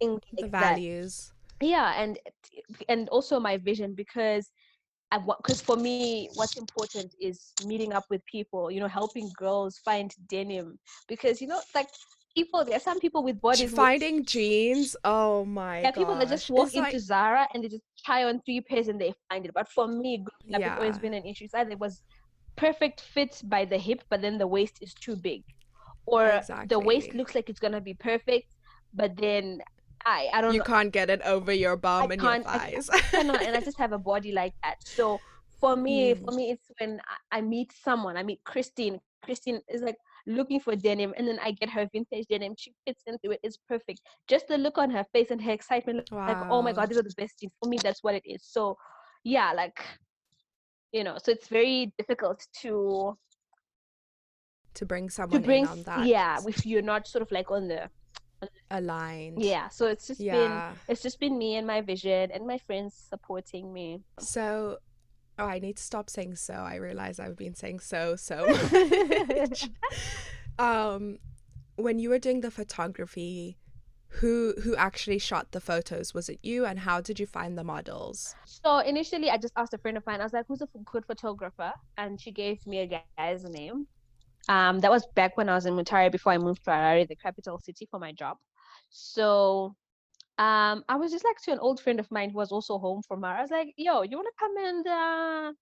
[0.00, 1.32] the like values.
[1.60, 2.18] yeah and
[2.88, 4.50] and also my vision because
[5.12, 9.78] I because for me what's important is meeting up with people you know helping girls
[9.84, 11.88] find denim because you know like
[12.36, 14.94] people there are some people with bodies Finding jeans.
[15.04, 18.24] Oh my yeah people that just walk It's into like- Zara and they just try
[18.24, 21.14] on three pairs and they find it but for me growing up, it's always been
[21.14, 22.02] an issue so it was
[22.56, 25.42] perfect fit by the hip but then the waist is too big
[26.06, 28.46] or the waist looks like it's gonna be perfect
[28.94, 29.60] but then
[30.06, 32.80] I I don't you know can't get it over your bum and your can't- I
[33.10, 34.76] cannot and I just have a body like that.
[34.84, 35.20] So
[35.60, 36.24] for me, Mm.
[36.24, 37.00] for me, it's when
[37.32, 38.16] I, I meet someone.
[38.16, 38.98] I meet Christine.
[39.22, 42.54] Christine is like looking for denim, and then I get her vintage denim.
[42.56, 43.40] She fits into it.
[43.42, 44.00] It's perfect.
[44.26, 47.02] Just the look on her face and her excitement, like oh my god, these are
[47.02, 47.52] the best jeans.
[47.62, 48.42] For me, that's what it is.
[48.42, 48.78] So
[49.22, 49.78] yeah, like
[50.92, 53.16] you know, so it's very difficult to
[54.74, 56.06] to bring someone to bring in on that.
[56.06, 57.90] yeah if you're not sort of like on the
[58.70, 59.42] aligned.
[59.42, 59.68] yeah.
[59.68, 63.72] So it's just been it's just been me and my vision and my friends supporting
[63.72, 64.02] me.
[64.18, 64.78] So,
[65.38, 66.54] oh, I need to stop saying so.
[66.54, 68.46] I realize I've been saying so so
[69.28, 69.68] much.
[70.58, 71.18] um,
[71.76, 73.56] when you were doing the photography,
[74.14, 76.12] who who actually shot the photos?
[76.14, 76.66] Was it you?
[76.66, 78.34] And how did you find the models?
[78.44, 80.20] So initially, I just asked a friend of mine.
[80.20, 83.86] I was like, "Who's a good photographer?" And she gave me a guy's name.
[84.50, 87.16] Um, that was back when I was in Mutare before I moved to Harare, the
[87.16, 88.36] capital city, for my job.
[88.90, 89.76] So,
[90.38, 93.02] um, I was just like to an old friend of mine who was also home
[93.06, 93.28] from her.
[93.28, 95.52] I was like, "Yo, you wanna come and uh,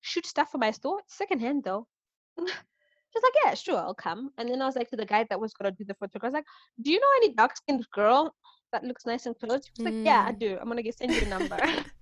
[0.00, 1.00] shoot stuff for my store?
[1.00, 1.86] It's secondhand though."
[2.38, 5.38] She's like, "Yeah, sure, I'll come." And then I was like to the guy that
[5.40, 6.24] was gonna do the photograph.
[6.24, 6.46] I was like,
[6.80, 8.34] "Do you know any dark skinned girl
[8.72, 10.38] that looks nice and clothes?" She was like, "Yeah, I Mm.
[10.38, 10.58] do.
[10.60, 11.58] I'm gonna get send you a number."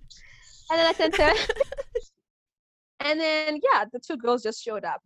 [0.71, 1.33] And then I sent her.
[3.01, 5.01] and then yeah, the two girls just showed up.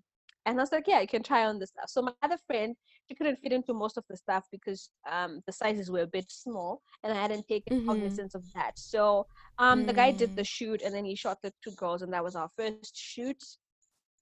[0.46, 1.90] And I was like, yeah, you can try on the stuff.
[1.90, 2.76] So my other friend,
[3.08, 6.32] she couldn't fit into most of the stuff because um the sizes were a bit
[6.32, 7.88] small and I hadn't taken Mhm.
[7.88, 8.78] cognizance of that.
[8.78, 9.28] So
[9.58, 10.36] um the guy did Mm.
[10.36, 13.32] the shoot and then he shot the two girls and that was our first shoot.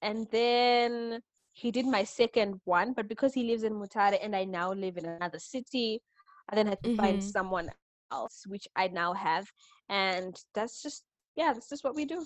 [0.02, 1.22] And then
[1.54, 4.98] he did my second one, but because he lives in Mutare and I now live
[4.98, 6.02] in another city,
[6.50, 7.24] I then had to find Mhm.
[7.24, 9.48] someone else, which I now have.
[9.90, 11.04] And that's just
[11.36, 12.26] yeah, that's just what we do.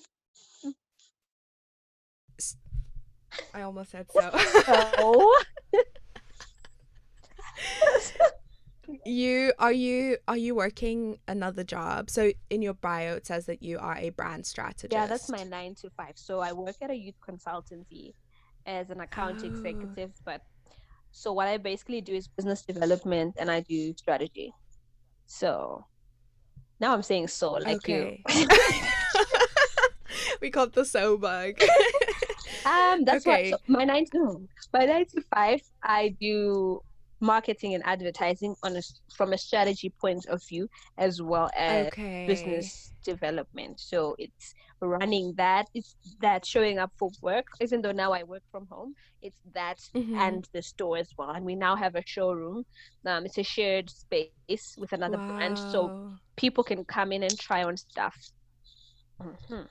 [3.54, 4.30] I almost said so.
[4.34, 5.44] Oh,
[9.06, 12.10] you are you are you working another job?
[12.10, 14.94] So in your bio it says that you are a brand strategist.
[14.94, 16.14] yeah, that's my nine to five.
[16.16, 18.14] So I work at a youth consultancy
[18.66, 19.48] as an account Oh.
[19.48, 20.42] executive, but
[21.12, 24.54] so what I basically do is business development and I do strategy.
[25.26, 25.86] So
[26.80, 28.18] now I'm saying so like you.
[30.42, 31.54] we got the so bug.
[32.68, 33.52] Um, that's okay.
[33.52, 35.62] what so my nine to my nine to five.
[35.84, 36.82] I do
[37.20, 38.82] marketing and advertising on a,
[39.16, 42.28] from a strategy point of view as well as okay.
[42.28, 43.80] business development.
[43.80, 47.48] So it's running that, it's that showing up for work.
[47.60, 50.16] Even though now I work from home, it's that mm-hmm.
[50.16, 51.32] and the store as well.
[51.32, 52.66] And we now have a showroom.
[53.06, 55.36] Um, it's a shared space with another wow.
[55.36, 58.16] brand, so people can come in and try on stuff.
[59.20, 59.64] Mm-hmm.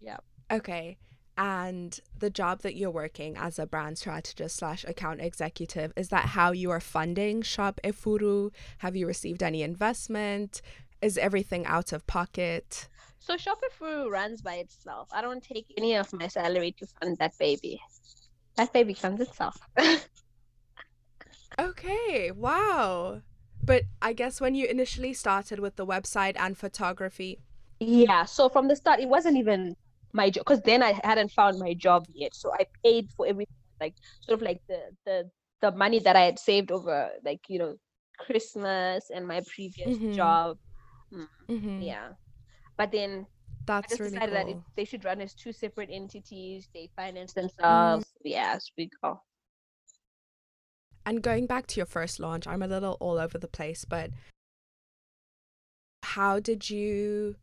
[0.00, 0.16] Yeah.
[0.50, 0.98] Okay
[1.36, 6.26] and the job that you're working as a brand strategist slash account executive is that
[6.26, 10.60] how you are funding shop efuru have you received any investment?
[11.00, 12.88] Is everything out of pocket?
[13.18, 15.08] So shop efuru runs by itself.
[15.12, 17.80] I don't take any of my salary to fund that baby.
[18.56, 19.58] That baby funds itself.
[21.58, 23.20] Okay wow.
[23.62, 27.40] But i guess when you initially started with the website and photography?
[27.78, 29.76] Yeah so from the start it wasn't even
[30.12, 32.34] my job because then I hadn't found my job yet.
[32.34, 36.22] So I paid for everything, like sort of like the the the money that I
[36.22, 37.76] had saved over like you know
[38.18, 40.12] Christmas and my previous mm-hmm.
[40.12, 40.58] job.
[41.12, 41.82] Mm, mm-hmm.
[41.82, 42.08] Yeah,
[42.76, 43.26] but then
[43.66, 44.54] that's I just really decided cool.
[44.54, 46.68] that they should run as two separate entities.
[46.74, 48.04] They finance themselves.
[48.04, 48.08] Mm.
[48.24, 49.20] Yes, we go.
[51.04, 54.10] And going back to your first launch, I'm a little all over the place, but
[56.02, 57.36] how did you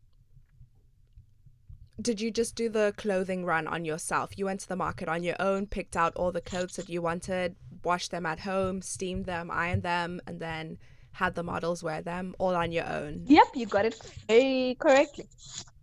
[2.00, 4.38] did you just do the clothing run on yourself?
[4.38, 7.02] You went to the market on your own, picked out all the clothes that you
[7.02, 10.78] wanted, washed them at home, steamed them, ironed them, and then
[11.12, 13.24] had the models wear them all on your own.
[13.26, 15.28] Yep, you got it very correctly.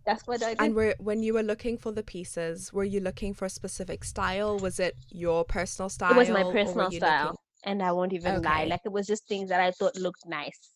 [0.06, 0.60] That's what I did.
[0.60, 4.04] And were, when you were looking for the pieces, were you looking for a specific
[4.04, 4.58] style?
[4.58, 6.12] Was it your personal style?
[6.12, 7.24] It was my personal style.
[7.24, 7.36] Looking...
[7.64, 8.48] And I won't even okay.
[8.48, 8.64] lie.
[8.64, 10.70] Like it was just things that I thought looked nice.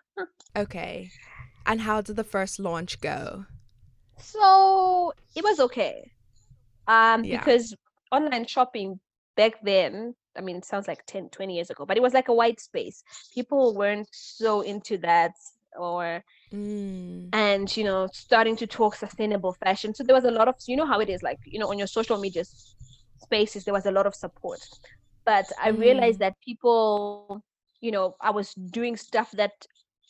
[0.56, 1.10] okay.
[1.64, 3.46] And how did the first launch go?
[4.18, 6.10] So it was okay.
[6.86, 7.38] Um, yeah.
[7.38, 7.74] because
[8.12, 9.00] online shopping
[9.36, 12.28] back then, I mean, it sounds like 10, 20 years ago, but it was like
[12.28, 13.02] a white space.
[13.34, 15.32] People weren't so into that
[15.76, 16.22] or
[16.52, 17.28] mm.
[17.32, 20.76] and you know starting to talk sustainable fashion so there was a lot of you
[20.76, 22.44] know how it is like you know on your social media
[23.18, 24.60] spaces there was a lot of support
[25.24, 25.80] but i mm.
[25.80, 27.42] realized that people
[27.80, 29.52] you know i was doing stuff that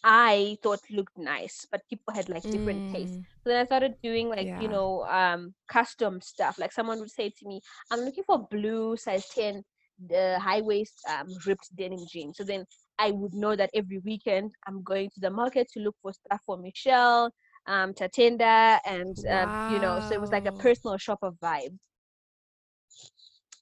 [0.06, 2.92] I thought looked nice, but people had like different mm.
[2.92, 3.16] tastes.
[3.42, 4.60] So then I started doing like, yeah.
[4.60, 6.58] you know, um, custom stuff.
[6.58, 9.64] Like someone would say to me, I'm looking for blue size 10,
[10.08, 12.36] the high waist um, ripped denim jeans.
[12.36, 12.66] So then
[12.98, 16.42] I would know that every weekend I'm going to the market to look for stuff
[16.44, 17.32] for Michelle,
[17.66, 19.68] um, Tatenda, and, wow.
[19.68, 21.78] um, you know, so it was like a personal shopper vibe.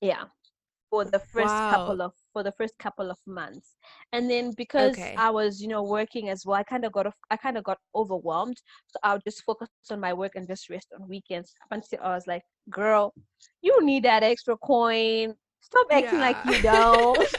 [0.01, 0.25] Yeah
[0.93, 1.71] for the first wow.
[1.71, 3.77] couple of for the first couple of months
[4.13, 5.15] and then because okay.
[5.17, 7.79] i was you know working as well i kind of got i kind of got
[7.95, 11.99] overwhelmed so i would just focus on my work and just rest on weekends until
[12.03, 13.13] i was like girl
[13.61, 16.33] you need that extra coin stop acting yeah.
[16.33, 17.35] like you don't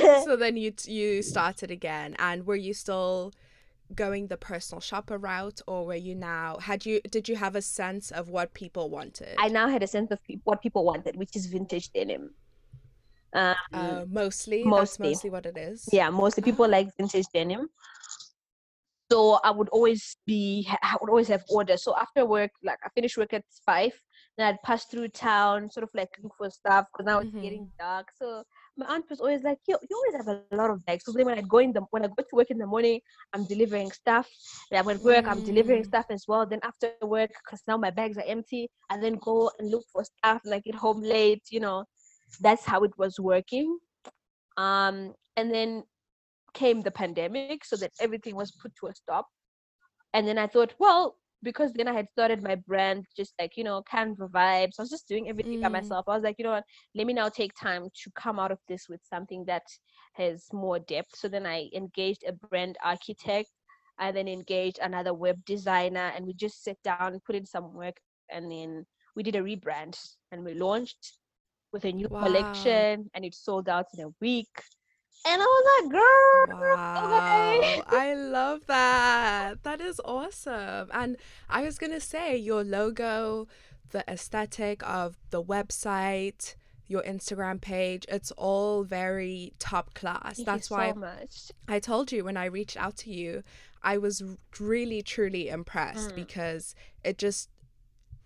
[0.00, 0.22] yeah.
[0.24, 3.32] so then you you started again and were you still
[3.94, 7.62] going the personal shopper route or were you now had you did you have a
[7.62, 9.34] sense of what people wanted?
[9.38, 12.34] I now had a sense of pe- what people wanted which is vintage denim.
[13.34, 15.08] Um, uh, mostly mostly.
[15.08, 15.88] mostly what it is.
[15.92, 17.68] Yeah mostly people like vintage denim.
[19.10, 22.88] So i would always be i would always have orders so after work like i
[22.94, 23.92] finish work at five
[24.36, 27.36] then i'd pass through town sort of like look for stuff because now mm-hmm.
[27.36, 28.08] it's getting dark.
[28.16, 28.44] So
[28.76, 31.04] my aunt was always like, you, you always have a lot of bags.
[31.04, 33.00] So then when I go in the when I go to work in the morning,
[33.32, 34.28] I'm delivering stuff.
[34.70, 35.86] Then when work, I'm delivering mm.
[35.86, 36.46] stuff as well.
[36.46, 40.04] Then after work, because now my bags are empty, I then go and look for
[40.04, 41.84] stuff like get home late, you know.
[42.40, 43.78] That's how it was working.
[44.56, 45.84] Um, and then
[46.54, 49.26] came the pandemic, so that everything was put to a stop.
[50.14, 53.64] And then I thought, well, because then I had started my brand, just like, you
[53.64, 54.74] know, Canva vibes.
[54.78, 55.62] I was just doing everything mm.
[55.62, 56.04] by myself.
[56.08, 58.58] I was like, you know what, let me now take time to come out of
[58.68, 59.62] this with something that
[60.14, 61.16] has more depth.
[61.16, 63.50] So then I engaged a brand architect.
[63.98, 67.96] I then engaged another web designer and we just sat down, put in some work,
[68.30, 69.96] and then we did a rebrand
[70.30, 71.18] and we launched
[71.72, 72.22] with a new wow.
[72.22, 74.48] collection and it sold out in a week
[75.24, 77.56] and I was like, girl, wow.
[77.58, 77.82] Okay.
[77.86, 79.62] I love that.
[79.62, 80.90] That is awesome.
[80.92, 81.16] And
[81.48, 83.46] I was going to say, your logo,
[83.90, 86.56] the aesthetic of the website,
[86.88, 90.36] your Instagram page, it's all very top class.
[90.36, 93.44] Thank That's why so I told you when I reached out to you,
[93.82, 94.22] I was
[94.58, 96.16] really, truly impressed mm.
[96.16, 97.48] because it just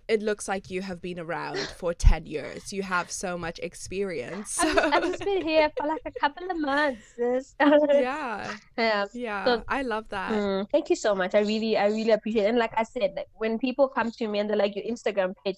[0.09, 2.73] it looks like you have been around for 10 years.
[2.73, 4.53] You have so much experience.
[4.53, 4.69] So.
[4.69, 7.03] I've, just, I've just been here for like a couple of months.
[7.61, 8.57] yeah.
[8.79, 9.05] Yeah.
[9.13, 9.45] Yeah.
[9.45, 10.33] So- I love that.
[10.33, 11.35] Mm, thank you so much.
[11.35, 12.49] I really, I really appreciate it.
[12.49, 15.35] And like I said, like when people come to me and they're like, your Instagram
[15.45, 15.57] page,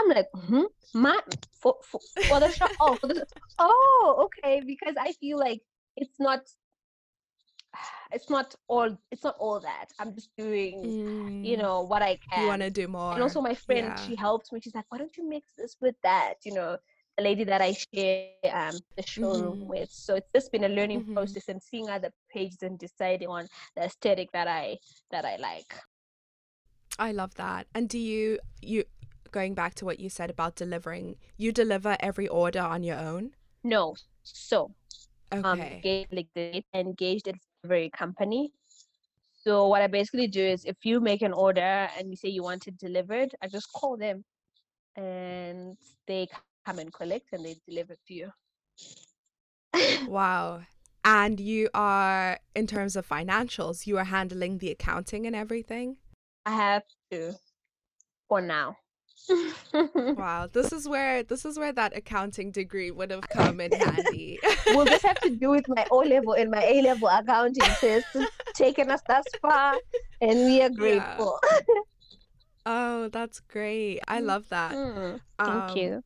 [0.00, 0.62] I'm like, hmm,
[0.94, 1.18] my
[1.60, 2.70] for for, for the shop.
[2.80, 3.26] Oh, for the,
[3.58, 4.62] oh, okay.
[4.66, 5.60] Because I feel like
[5.96, 6.40] it's not,
[8.12, 9.86] it's not all, it's not all that.
[9.98, 10.94] I'm just doing,
[11.42, 12.42] you Mm, know, what I can.
[12.42, 13.16] you want to do more.
[13.16, 13.98] and also my friend, Yeah.
[13.98, 14.60] she helps me.
[14.60, 16.34] She's like, why don't you mix this with that?
[16.44, 16.78] You know,
[17.16, 18.20] the lady that I share
[18.52, 19.66] um the showroom Mhm.
[19.66, 19.88] with.
[19.90, 21.14] So it's just been a learning Mhm.
[21.14, 24.78] process and seeing other pages and deciding on the aesthetic that I
[25.10, 25.74] that I like.
[26.98, 27.66] I love that.
[27.74, 28.84] And do you you
[29.30, 33.34] going back to what you said about delivering, you deliver every order on your own?
[33.64, 34.74] No, so
[35.42, 35.84] um Okay.
[35.84, 36.28] engaged like
[36.74, 37.26] engaged
[37.62, 38.52] delivery company.
[39.44, 42.42] So what I basically do is if you make an order and you say you
[42.42, 44.24] want it delivered, I just call them
[44.96, 46.28] and they
[46.64, 48.30] come and collect and they deliver to you.
[50.06, 50.62] Wow.
[51.04, 55.96] And you are in terms of financials, you are handling the accounting and everything?
[56.46, 57.34] I have to
[58.28, 58.76] for now.
[60.16, 60.48] Wow.
[60.52, 64.38] This is where this is where that accounting degree would have come in handy.
[64.68, 68.06] we'll just have to do with my O level and my A level accounting test.
[68.14, 69.78] It's taken us thus far,
[70.20, 71.38] and we are grateful.
[72.66, 74.00] Oh, that's great.
[74.06, 74.26] I Mm.
[74.26, 74.74] love that.
[74.74, 76.04] Mm, thank Um, you.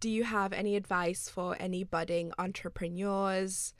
[0.00, 3.74] Do you have any advice for any budding entrepreneurs?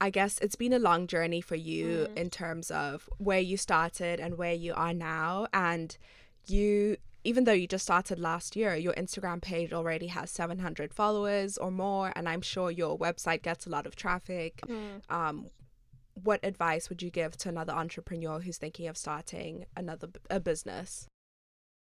[0.00, 2.16] I guess it's been a long journey for you Mm.
[2.18, 5.48] in terms of where you started and where you are now.
[5.52, 5.96] And
[6.46, 11.58] you, even though you just started last year, your Instagram page already has 700 followers
[11.58, 12.12] or more.
[12.14, 14.60] And I'm sure your website gets a lot of traffic.
[14.68, 15.00] Mm.
[15.10, 15.46] Um,
[16.14, 21.08] what advice would you give to another entrepreneur who's thinking of starting another a business?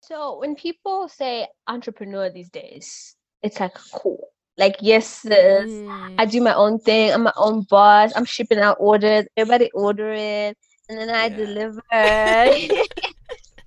[0.02, 4.20] So when people say entrepreneur these days, it's like cool.
[4.58, 7.14] Like yes, sis, Mm, I do my own thing.
[7.14, 8.12] I'm my own boss.
[8.14, 9.26] I'm shipping out orders.
[9.38, 10.58] Everybody order it,
[10.90, 11.38] and then I Yeah.
[11.38, 11.82] deliver.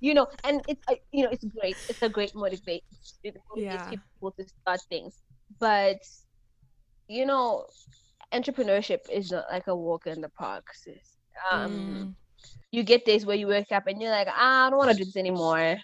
[0.03, 1.83] you know, and it's uh, you know it's great.
[1.89, 2.83] It's a great motivate.
[3.23, 4.01] It motivates Yeah.
[4.01, 5.23] people to start things.
[5.59, 5.97] But
[7.07, 7.65] you know,
[8.33, 10.65] entrepreneurship is not like a walk in the park.
[10.73, 11.17] Sis.
[11.51, 12.15] Um, mm,
[12.71, 14.95] you get days where you wake up and you're like, ah, I don't want to
[14.97, 15.77] do this anymore.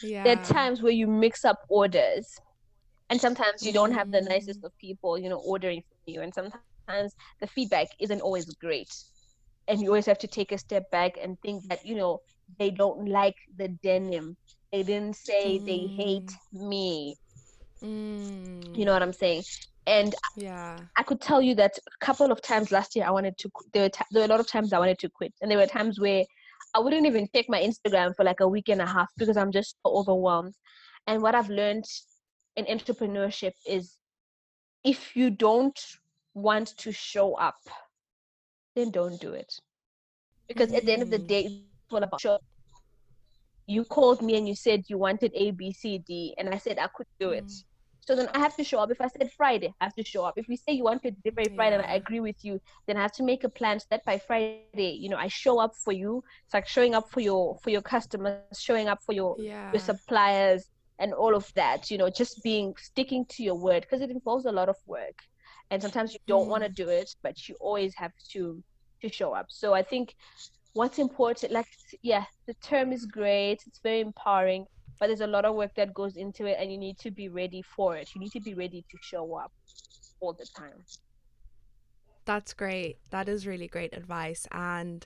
[0.00, 0.24] yeah.
[0.24, 2.40] There are times where you mix up orders,
[3.10, 4.46] and sometimes you don't have the Mm.
[4.46, 8.22] nicest of people, you know, ordering for you, and sometimes the feedback isn't always
[8.60, 8.72] great,
[9.52, 12.20] and you always have to take a step back and think that you know
[12.58, 14.36] they don't like the denim.
[14.72, 17.16] They didn't say they hate me.
[17.84, 19.44] Mm, You know what I'm saying?
[19.86, 20.80] And Yeah.
[20.96, 23.50] I could tell you that a couple of times last year I wanted to.
[23.72, 25.58] There were, ti there were a lot of times I wanted to quit, and there
[25.58, 26.24] were times where
[26.74, 29.52] I wouldn't even check my Instagram for like a week and a half because I'm
[29.52, 30.54] just so overwhelmed.
[31.06, 31.84] And what I've learned
[32.56, 33.96] in entrepreneurship is,
[34.84, 35.78] if you don't
[36.34, 37.56] want to show up,
[38.74, 39.52] then don't do it.
[40.48, 41.26] Because at the end of the Mm.
[41.26, 41.48] day,
[41.92, 42.38] all about show.
[43.66, 46.78] You called me and you said you wanted A, B, C, D, and I said
[46.78, 47.46] I could do it.
[47.46, 47.64] Mm.
[48.04, 48.90] So then I have to show up.
[48.90, 50.34] If I said Friday, I have to show up.
[50.36, 53.02] If you say you want to deliver Friday and I agree with you, then I
[53.02, 55.92] have to make a plan so that by Friday, you know, I show up for
[55.92, 56.22] you.
[56.44, 59.70] It's like showing up for your for your customers, showing up for your Yeah.
[59.72, 60.66] your suppliers
[60.98, 64.46] and all of that, you know, just being sticking to your word because it involves
[64.46, 65.18] a lot of work.
[65.70, 68.62] And sometimes you don't want to do it, but you always have to
[69.02, 69.46] to show up.
[69.48, 70.14] So I think
[70.74, 71.66] what's important like
[72.02, 74.66] yeah, the term is great, it's very empowering,
[74.98, 77.28] but there's a lot of work that goes into it and you need to be
[77.28, 78.08] ready for it.
[78.14, 79.52] You need to be ready to show up
[80.20, 80.84] all the time.
[82.24, 82.98] That's great.
[83.10, 84.46] That is really great advice.
[84.52, 85.04] And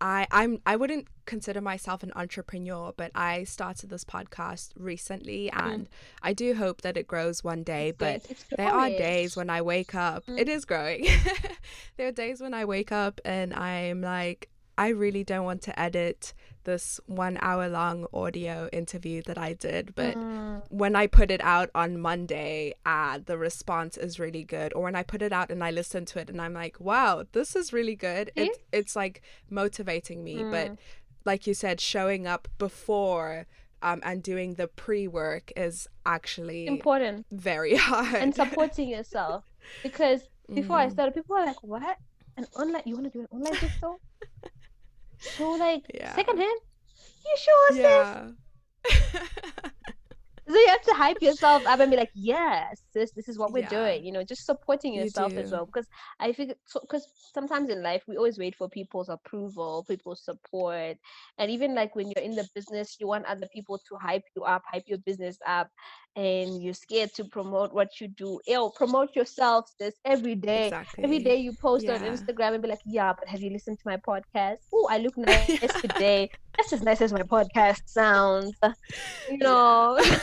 [0.00, 5.88] I I'm I wouldn't consider myself an entrepreneur, but I started this podcast recently and
[6.22, 8.30] I do hope that it grows one day, It's but.
[8.30, 10.26] It's there are days when I wake up.
[10.26, 10.38] Mm.
[10.38, 11.06] It is growing.
[11.96, 15.78] there are days when I wake up and I'm like, I really don't want to
[15.80, 16.34] edit
[16.64, 20.62] this one hour long audio interview that I did, but Mm.
[20.68, 24.74] when I put it out on Monday, uh, the response is really good.
[24.74, 27.24] Or when I put it out and I listen to it and I'm like, wow,
[27.32, 28.30] this is really good.
[28.36, 30.44] It, it's like motivating me.
[30.44, 30.78] But Mm.
[31.24, 33.46] like you said, showing up before
[33.82, 38.14] um, and doing the pre work is actually important very hard.
[38.22, 39.44] and supporting yourself
[39.82, 40.92] because before I Mhm.
[40.92, 41.96] started, people were like, "What?
[42.36, 42.82] An online?
[42.86, 43.96] You want to do an online store?
[45.18, 46.06] so like Yeah.
[46.06, 46.60] secondhand?
[47.24, 48.16] You sure, sis?
[48.16, 48.30] yeah.
[50.48, 53.52] so you have to hype yourself up and be like, yes, this this is what
[53.52, 53.68] we're Yeah.
[53.68, 54.04] doing.
[54.04, 55.66] You know, just supporting You yourself as well.
[55.66, 55.86] Because
[56.20, 60.96] I think because sometimes in life we always wait for people's approval, people's support,
[61.38, 64.44] and even like when you're in the business, you want other people to hype you
[64.44, 65.68] up, hype your business up,
[66.16, 68.40] and you're scared to promote what you do.
[68.46, 70.68] Ew, promote yourself this every day.
[70.68, 71.04] Exactly.
[71.04, 73.82] Every day you post on Instagram and be like, yeah, but have you listened to
[73.86, 74.56] my podcast?
[74.72, 76.30] Oh, I look nice today.
[76.56, 78.56] That's as nice as my podcast sounds.
[79.30, 80.20] You know, oh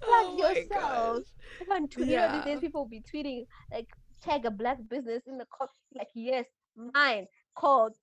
[0.00, 1.18] plug my yourself.
[1.18, 1.22] gosh.
[1.70, 2.44] On Twitter these Yeah.
[2.44, 3.88] days, people will be tweeting like
[4.22, 6.46] tag a black business in the co- like yes,
[6.94, 7.94] mine called.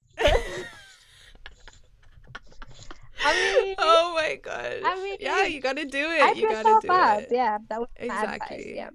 [3.25, 4.81] I mean, Oh my gosh.
[4.83, 6.21] I mean, yeah, you gotta do it.
[6.21, 7.21] hype you gotta yourself do up.
[7.23, 7.29] it.
[7.31, 8.19] Yeah, that was advice.
[8.35, 8.75] Exactly.
[8.75, 8.89] Yeah.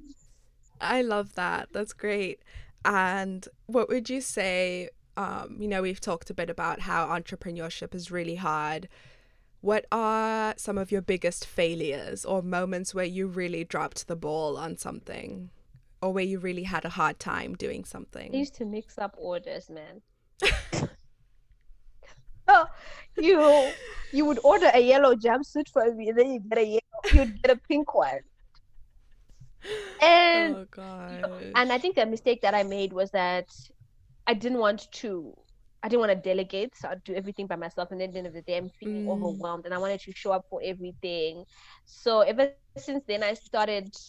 [0.81, 1.69] I love that.
[1.73, 2.43] That's great.
[2.85, 4.91] And what would you say?
[5.17, 8.89] Um, you know, we've talked a bit about how entrepreneurship is really hard.
[9.61, 14.57] What are some of your biggest failures or moments where you really dropped the ball
[14.57, 15.51] on something
[16.01, 18.31] or where you really had a hard time doing something?
[18.33, 20.01] I used to mix up orders, man.
[23.19, 23.77] you
[24.11, 27.35] you would order a yellow jumpsuit for me, and then you get a yellow, you'd
[27.43, 28.21] get a pink one.
[30.01, 31.55] And Oh gosh.
[31.55, 33.47] and I think the mistake that I made was that
[34.27, 35.35] I didn't want to
[35.83, 38.19] I didn't want to delegate, so I'd do everything by myself and then at the
[38.19, 39.49] end of the day I'm feeling Mm.
[39.49, 41.45] overwhelmed and I wanted to show up for everything.
[41.85, 43.57] So ever since then I started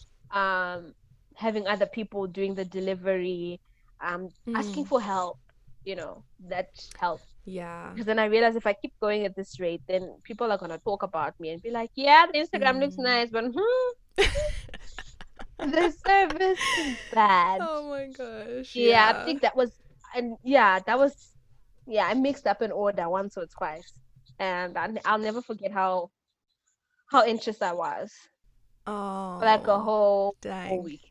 [0.02, 3.60] um having other people doing the delivery,
[4.00, 4.86] um asking Mm.
[4.86, 5.38] for help,
[5.84, 7.31] you know, that helped.
[7.46, 7.90] Yeah.
[7.92, 10.78] Because then I realized if I keep going at this rate, then people are gonna
[10.80, 13.04] talk about me and be like, Yeah, the Instagram looks Mm.
[13.04, 13.92] nice, but hmm,
[15.60, 17.62] the service is bad.
[17.64, 18.76] oh my gosh.
[18.76, 19.72] yeah, I think that was,
[20.16, 21.14] and yeah, that was,
[21.88, 23.92] yeah, I mixed up an order once or twice,
[24.40, 26.10] and I, I'll never forget how,
[27.12, 28.12] how anxious I was
[28.88, 30.36] Oh, for like a whole,
[30.68, 31.02] whole week,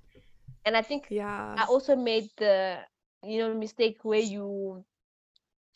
[0.65, 1.55] and I think Yeah.
[1.59, 2.79] I also made the,
[3.23, 4.85] you know, mistake where you,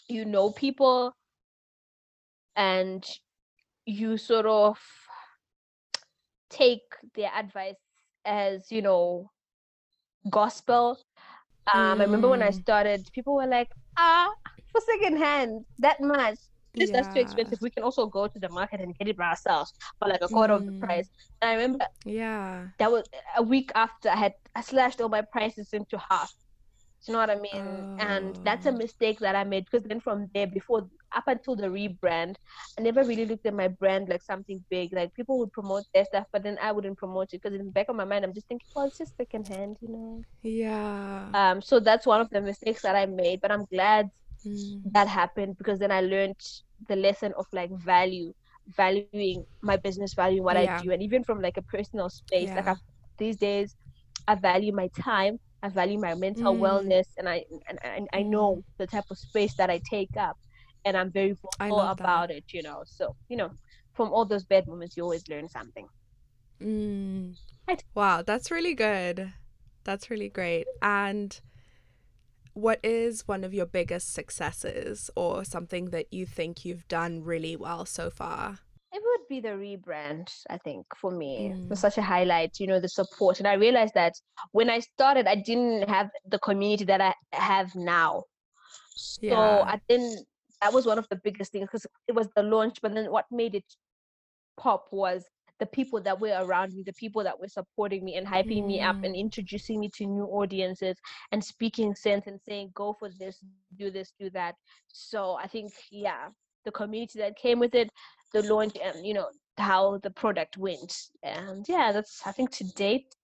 [0.08, 1.12] you know people,
[2.56, 3.04] and
[3.86, 4.78] you sort of
[6.50, 6.82] take
[7.14, 7.74] their advice
[8.24, 9.30] as you know
[10.30, 10.98] gospel
[11.74, 12.52] um i remember when i Mm.
[12.52, 14.28] started people were like ah
[14.72, 16.38] for second hand that much
[16.78, 19.24] this that's too expensive we can also go to the market and get it by
[19.30, 20.80] ourselves for like a quarter of the Mm.
[20.80, 21.10] price
[21.42, 22.68] and i remember Yeah.
[22.78, 23.04] that was
[23.36, 26.32] a week after i had i slashed all my prices into half
[27.06, 28.78] you know what i mean and that's a Oh.
[28.78, 32.34] mistake that i made because then from there before up until the rebrand
[32.78, 36.04] i never really looked at my brand like something big like people would promote their
[36.04, 38.34] stuff but then i wouldn't promote it because in the back of my mind i'm
[38.34, 41.34] just thinking well it's just second hand you know Yeah.
[41.34, 44.08] um so that's one of the mistakes that i made but i'm glad
[44.44, 44.84] Mm.
[44.84, 46.36] that happened because then i learned
[46.88, 48.32] the lesson of like value
[48.76, 50.56] valuing my business valuing what Yeah.
[50.56, 52.68] i do and even from like a personal space like Yeah.
[52.68, 52.74] I,
[53.18, 53.74] these days
[54.28, 56.60] i value my time i value my mental Mm.
[56.64, 60.36] wellness and i and, and i know the type of space that i take up
[60.84, 62.04] and i'm very vocal love that.
[62.04, 63.50] about it you know so you know
[63.94, 65.86] from all those bad moments you always learn something
[66.62, 67.36] Mm.
[67.68, 67.84] Right.
[67.94, 69.32] Wow, that's really good.
[69.84, 70.66] That's really great.
[70.82, 71.40] And
[72.54, 77.56] what is one of your biggest successes or something that you think you've done really
[77.56, 78.60] well so far?
[79.24, 81.46] Would be the rebrand, I think, for me.
[81.46, 81.82] It was Mm.
[81.82, 83.38] such a highlight, you know, the support.
[83.38, 84.12] And I realized that
[84.52, 88.24] when I started, I didn't have the community that I have now.
[88.94, 89.64] So Yeah.
[89.66, 90.26] I didn't,
[90.60, 92.80] that was one of the biggest things because it was the launch.
[92.82, 93.64] But then what made it
[94.58, 95.24] pop was
[95.58, 98.82] the people that were around me, the people that were supporting me and hyping me
[98.82, 100.98] up and introducing me to new audiences
[101.32, 103.40] and speaking sense and saying, go for this,
[103.78, 104.54] do this, do that.
[104.88, 106.28] So I think, yeah,
[106.64, 107.90] the community that came with it,
[108.32, 111.08] the launch, and you know, how the product went.
[111.22, 113.14] And yeah, that's, I think to date,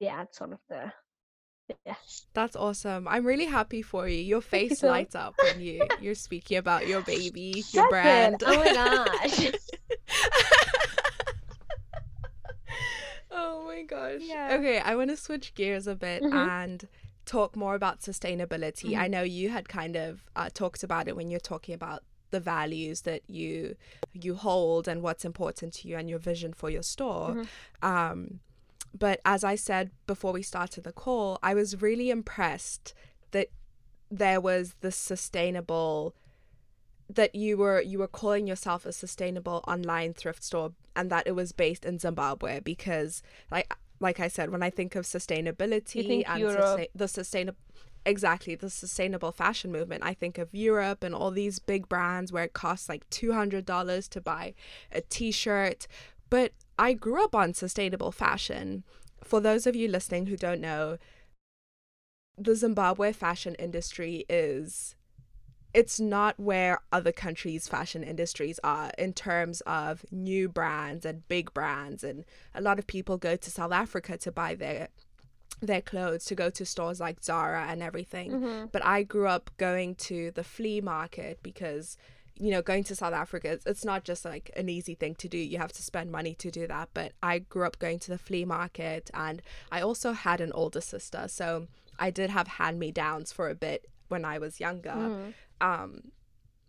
[0.00, 0.92] yeah, it's one of the,
[1.86, 1.94] yeah.
[2.34, 3.06] That's awesome.
[3.08, 4.18] I'm really happy for you.
[4.18, 7.84] Your face so lights up when you you're speaking about your baby, your it?
[7.84, 8.42] brand.
[8.46, 9.46] Oh my gosh.
[13.30, 14.20] oh my gosh.
[14.22, 14.56] Yeah.
[14.58, 16.30] Okay, I want to switch gears a bit Mhm.
[16.30, 16.88] and
[17.24, 18.92] talk more about sustainability.
[18.92, 18.96] Mhm.
[18.96, 22.02] I know you had kind of uh, talked about it when you're talking about
[22.32, 23.76] the values that you
[24.12, 27.28] you hold and what's important to you and your vision for your store.
[27.34, 27.46] Mhm.
[27.90, 28.40] Um,
[28.98, 32.92] but as I said before we started the call, I was really impressed
[33.30, 33.48] that
[34.10, 36.14] there was the sustainable
[37.08, 41.32] that you were you were calling yourself a sustainable online thrift store and that it
[41.32, 46.28] was based in Zimbabwe because like like I said when I think of sustainability think
[46.28, 46.56] and Europe.
[46.78, 47.58] sustain- the sustainable
[48.04, 50.02] exactly the sustainable fashion movement.
[50.04, 54.20] I think of Europe and all these big brands where it costs like $200 to
[54.20, 54.54] buy
[54.90, 55.86] a t shirt.
[56.30, 58.84] But I grew up on sustainable fashion.
[59.22, 60.98] For those of you listening who don't know,
[62.38, 64.96] the Zimbabwe fashion industry is
[65.74, 71.52] it's not where other countries' fashion industries are in terms of new brands and big
[71.54, 72.24] brands and
[72.54, 74.88] a lot of people go to South Africa to buy their
[75.62, 78.32] their clothes to go to stores like Zara and everything.
[78.32, 78.66] Mm-hmm.
[78.72, 81.96] But I grew up going to the flea market because
[82.34, 85.28] you know going to South Africa it's, it's not just like an easy thing to
[85.28, 85.38] do.
[85.38, 86.90] You have to spend money to do that.
[86.92, 89.40] But I grew up going to the flea market and
[89.70, 91.28] I also had an older sister.
[91.28, 94.90] So I did have hand me downs for a bit when I was younger.
[94.90, 95.34] Mm.
[95.60, 96.12] Um,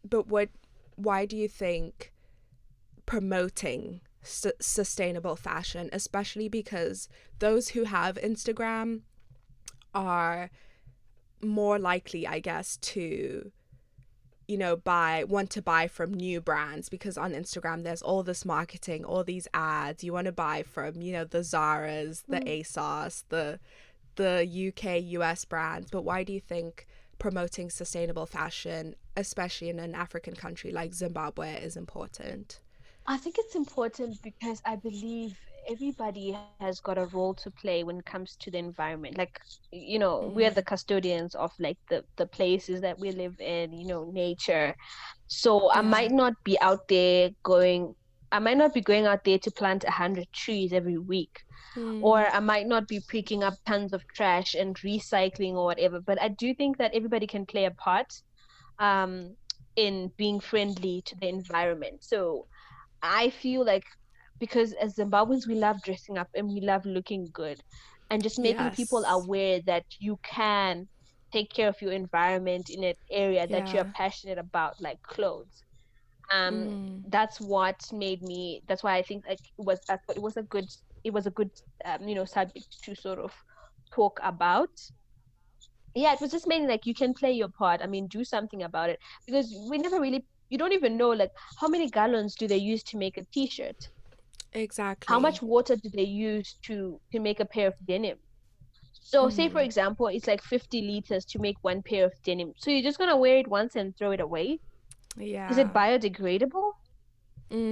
[0.07, 0.49] but what?
[0.95, 2.13] Why do you think
[3.07, 7.07] promoting su- sustainable fashion, especially because
[7.39, 9.01] those who have Instagram
[9.93, 10.49] are
[11.41, 13.51] more likely, I guess, to
[14.45, 18.43] you know buy want to buy from new brands because on Instagram there's all this
[18.43, 20.03] marketing, all these ads.
[20.03, 22.61] You want to buy from you know the Zaras, the Mm.
[22.61, 23.59] ASOS, the
[24.15, 25.89] the UK US brands.
[25.91, 26.87] But why do you think
[27.19, 32.59] promoting sustainable fashion, especially in an African country like Zimbabwe, is important?
[33.07, 35.37] I think it's important because I believe
[35.69, 38.99] everybody has got a role to play when it comes to the environment.
[39.03, 39.21] Like,
[39.59, 40.51] you know, we're Mhm.
[40.51, 44.75] the custodians of like the the places that we live in, you know, nature.
[45.27, 47.95] So I might not be out there going,
[48.31, 51.41] I might not be going out there to plant a hundred trees every week.
[51.99, 55.99] or I might not be picking up tons of trash and recycling or whatever.
[56.01, 58.21] But I do think that everybody can play a part
[58.79, 59.35] um,
[59.75, 62.03] in being friendly to the environment.
[62.03, 62.47] So
[63.03, 63.85] I feel like
[64.39, 67.63] because as Zimbabweans, we love dressing up and we love looking good,
[68.09, 70.89] and just making people aware that you can
[71.33, 75.63] take care of your environment in an area that you're passionate about, like clothes.
[76.31, 77.03] Um, Mm.
[77.03, 78.61] that's what made me.
[78.67, 80.69] That's why I think like it was that it was a good
[81.03, 81.51] it was a good
[81.85, 83.33] um, you know subject to sort of
[83.93, 84.69] talk about.
[85.95, 87.81] Yeah, it was just mainly like you can play your part.
[87.81, 90.25] I mean, do something about it because we never really.
[90.53, 93.89] You don't even know like how many gallons do they use to make a t-shirt?
[94.53, 95.03] Exactly.
[95.05, 98.19] How much water do they use to to make a pair of denim?
[99.01, 99.61] So say for Mhm.
[99.61, 102.53] example, it's like 50 liters to make one pair of denim.
[102.57, 104.59] So you're just gonna wear it once and throw it away?
[105.17, 105.49] Yeah.
[105.49, 106.73] Is it biodegradable?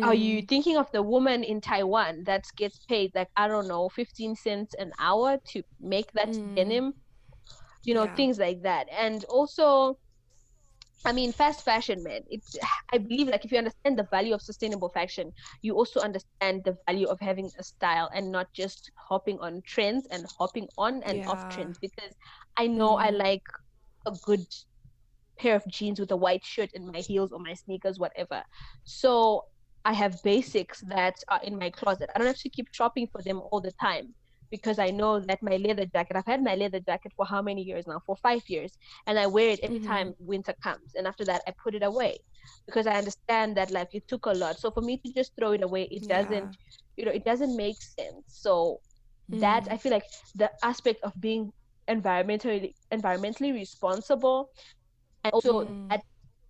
[0.02, 0.48] Are you Mm.
[0.48, 4.74] thinking of the woman in Taiwan that gets paid like I don't know 15 cents
[4.76, 6.56] an hour to make that Mm.
[6.56, 6.94] denim?
[7.86, 8.16] You know, Yeah.
[8.16, 8.88] things like that.
[8.92, 10.00] And also
[11.06, 12.22] I mean, fast fashion, man.
[12.30, 12.56] It's
[12.92, 16.78] I believe like if you understand the value of sustainable fashion, you also understand the
[16.88, 21.22] value of having a style and not just hopping on trends and hopping on and
[21.28, 21.78] off trends.
[21.80, 22.16] Because
[22.58, 23.12] I know I Mm.
[23.12, 23.44] like
[24.06, 24.46] a good
[25.40, 28.44] pair of jeans with a white shirt and my heels or my sneakers, whatever.
[28.84, 29.44] So
[29.86, 32.10] I have basics that are in my closet.
[32.14, 34.16] I don't have to keep shopping for them all the time
[34.52, 37.64] because I know that my leather jacket, I've had my leather jacket for how many
[37.64, 38.02] years now?
[38.06, 38.78] For five years.
[39.08, 39.92] And I wear it every Mhm.
[39.92, 40.96] time winter comes.
[40.96, 42.20] And after that, I put it away
[42.68, 44.60] because I understand that like it took a lot.
[44.60, 46.10] So for me to just throw it away, it Yeah.
[46.10, 46.58] doesn't,
[46.98, 48.26] you know, it doesn't make sense.
[48.28, 48.82] So
[49.30, 49.72] that Mm.
[49.72, 51.52] I feel like the aspect of being
[51.90, 54.50] environmentally environmentally responsible
[55.24, 55.90] and also Mm.
[55.90, 56.02] that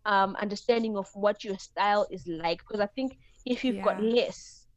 [0.05, 4.67] um, understanding of what your style is like because i think if you've got less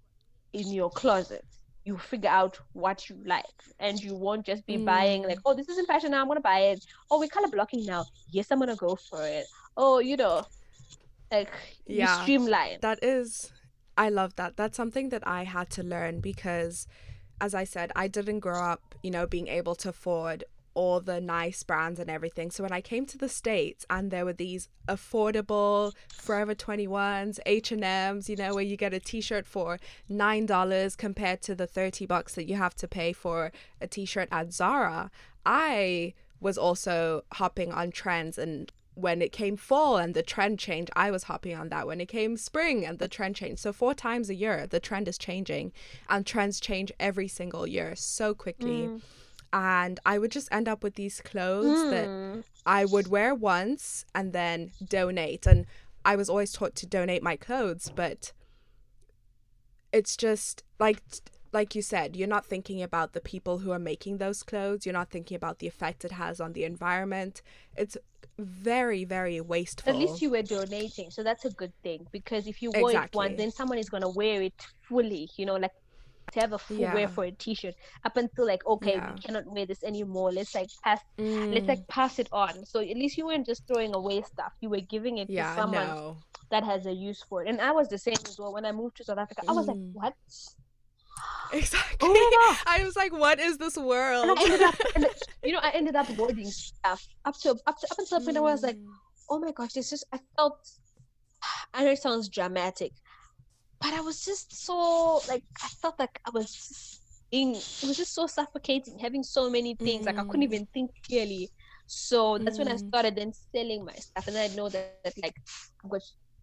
[0.52, 1.44] in your closet
[1.84, 3.44] you figure out what you like
[3.78, 5.42] and you won't just be buying like Mm.
[5.46, 8.06] oh this is in fashion now i'm gonna buy it oh we're color blocking now
[8.30, 10.44] yes i'm gonna go for it oh you know
[11.30, 11.50] like
[11.86, 12.22] you Yeah.
[12.22, 13.52] streamline That is,
[13.96, 14.56] I love that.
[14.56, 16.86] That's something that I had to learn because,
[17.40, 21.20] as I said, I didn't grow up, you know, being able to afford all the
[21.20, 22.50] nice brands and everything.
[22.50, 28.28] So when I came to the States and there were these affordable Forever 21s, H&Ms,
[28.28, 29.78] you know, where you get a t-shirt for
[30.10, 34.52] $9 compared to the 30 bucks that you have to pay for a t-shirt at
[34.52, 35.10] Zara,
[35.46, 40.90] I was also hopping on trends and when it came fall and the trend changed,
[40.94, 41.86] I was hopping on that.
[41.86, 43.60] When it came spring and the trend changed.
[43.60, 45.72] So, four times a year, the trend is changing,
[46.08, 48.88] and trends change every single year so quickly.
[48.88, 49.00] Mm.
[49.54, 52.42] And I would just end up with these clothes that Mm.
[52.66, 55.46] I would wear once and then donate.
[55.46, 55.64] And
[56.04, 58.32] I was always taught to donate my clothes, but
[59.92, 61.00] it's just like
[61.52, 64.84] like you said, you're not thinking about the people who are making those clothes.
[64.84, 67.42] You're not thinking about the effect it has on the environment.
[67.76, 67.96] It's
[68.36, 69.92] very, very wasteful.
[69.92, 72.08] At least you were donating, so that's a good thing.
[72.10, 75.30] Because if you wore it once, then someone is gonna wear it fully.
[75.36, 75.70] You know, like
[76.34, 76.94] to have a full Yeah.
[76.94, 77.74] wear for a t-shirt
[78.04, 79.12] up until like okay Yeah.
[79.14, 81.00] we cannot wear this anymore let's like pass
[81.52, 84.52] let's Mm, like pass it on so at least you weren't just throwing away stuff
[84.60, 86.16] you were giving it yeah, to someone no.
[86.50, 88.72] that has a use for it and i was the same as well when i
[88.72, 89.92] moved to south africa i was like Mm.
[89.92, 90.14] what
[91.52, 92.08] Exactly.
[92.08, 94.38] oh I was like, what is this world?
[94.38, 94.74] i ended up
[95.44, 98.36] you know i ended up hoarding stuff up to up to up until the point
[98.36, 98.92] i was like Mm,
[99.30, 100.58] oh my gosh, this just I felt
[101.74, 102.92] I know it sounds dramatic,
[103.84, 107.98] but I was just so like I felt like I was just being it was
[107.98, 110.54] just so suffocating having so many things like I couldn't Mm.
[110.54, 111.52] even think clearly.
[111.86, 112.88] So that's when I Mm.
[112.88, 115.34] started then selling my stuff, and then I know that, that like
[115.84, 116.02] I've got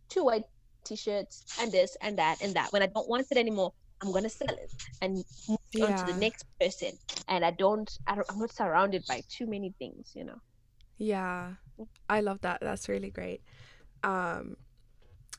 [0.10, 0.46] two white
[0.86, 2.72] t-shirts and this and that and that.
[2.74, 4.72] When I don't want it anymore, I'm gonna sell it
[5.02, 7.00] and move on to the next person.
[7.28, 10.42] And I don't, I don't, I'm not surrounded by too many things, you know.
[10.98, 11.56] Yeah,
[12.10, 12.60] I love that.
[12.62, 13.42] That's really great.
[14.04, 14.58] Um,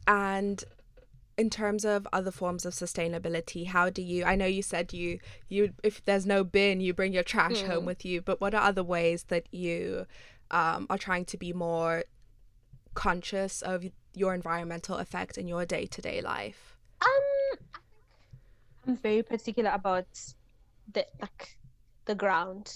[0.07, 0.63] and
[1.39, 4.25] in terms of other forms of sustainability, how do you?
[4.25, 5.19] I know you said you
[5.49, 7.87] you if there's no bin, you bring your trash home Mm.
[7.87, 8.21] with you.
[8.21, 10.07] But what are other ways that you
[10.51, 12.05] um, are trying to be more
[12.95, 16.77] conscious of your environmental effect in your day to day life?
[17.01, 17.59] Um,
[18.87, 20.07] I'm very particular about
[20.93, 21.57] the like
[22.05, 22.75] the ground.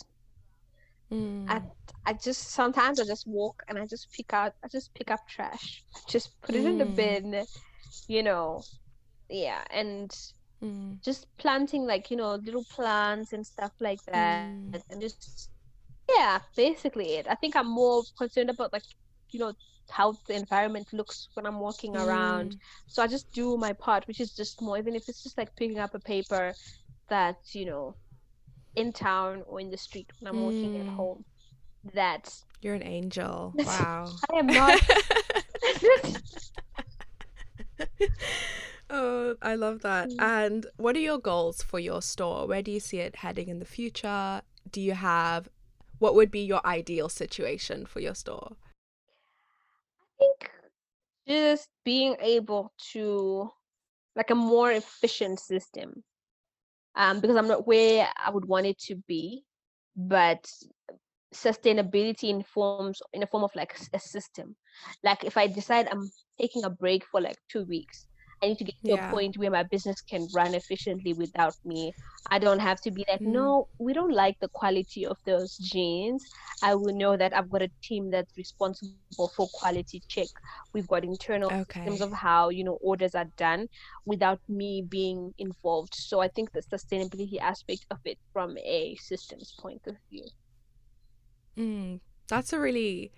[1.12, 1.48] Mm.
[1.48, 1.62] I
[2.04, 5.28] I just sometimes I just walk and I just pick out I just pick up
[5.28, 6.96] trash, just put it in the Mm.
[6.96, 7.46] bin,
[8.08, 8.62] you know.
[9.28, 10.10] Yeah, and
[10.62, 11.00] Mm.
[11.04, 14.80] just planting like you know little plants and stuff like that, Mm.
[14.90, 15.50] and just
[16.16, 17.26] yeah, basically it.
[17.28, 18.84] I think I'm more concerned about like
[19.32, 19.52] you know
[19.90, 22.52] how the environment looks when I'm walking around.
[22.52, 22.58] Mm.
[22.86, 25.54] So I just do my part, which is just more, even if it's just like
[25.56, 26.54] picking up a paper
[27.08, 27.96] that, you know,
[28.76, 30.96] in town or in the street when I'm walking at Mm.
[30.96, 31.24] home.
[31.94, 32.30] That
[32.62, 33.54] You're an angel.
[33.66, 34.16] Wow.
[34.30, 34.80] I am not.
[38.90, 40.08] oh, I love that.
[40.08, 40.16] Mm.
[40.20, 42.46] And what are your goals for your store?
[42.46, 44.42] Where do you see it heading in the future?
[44.70, 45.48] Do you have
[45.98, 48.56] what would be your ideal situation for your store?
[50.20, 50.50] I think
[51.28, 53.50] just being able to
[54.14, 56.02] like a more efficient system.
[56.94, 59.44] Um, because I'm not where I would want it to be,
[59.94, 60.50] but
[61.34, 64.56] sustainability in forms in a form of like a system.
[65.02, 68.06] Like if I decide I'm taking a break for like two weeks,
[68.42, 68.94] I need to get to Yeah.
[68.94, 71.94] a point where my business can run efficiently without me.
[72.30, 73.52] I don't have to be like, Mm.
[73.52, 76.26] no, we don't like the quality of those jeans.
[76.62, 80.00] I will know that I've got a team that's responsible for quality check.
[80.46, 83.60] We've got internal systems of how you know orders are done
[84.04, 85.94] without me being involved.
[85.94, 90.30] So I think the sustainability aspect of it from a systems point of view.
[91.58, 93.12] Mm, that's a really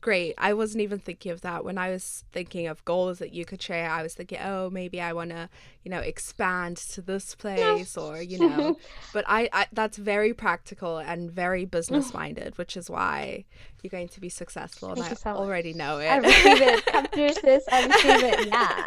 [0.00, 0.34] great.
[0.38, 3.60] I wasn't even thinking of that when I was thinking of goals that you could
[3.60, 3.90] share.
[3.90, 5.48] I was thinking, oh, maybe I want to,
[5.84, 8.78] you know, expand to this place or, you know,
[9.12, 13.44] but I, I that's very practical and very business minded, which is why
[13.82, 14.90] you're going to be successful.
[14.92, 15.38] And I so much.
[15.38, 16.08] already know it.
[16.08, 16.86] I receive it.
[16.86, 17.64] Come through, sis.
[17.70, 18.48] I receive it.
[18.48, 18.86] Yeah.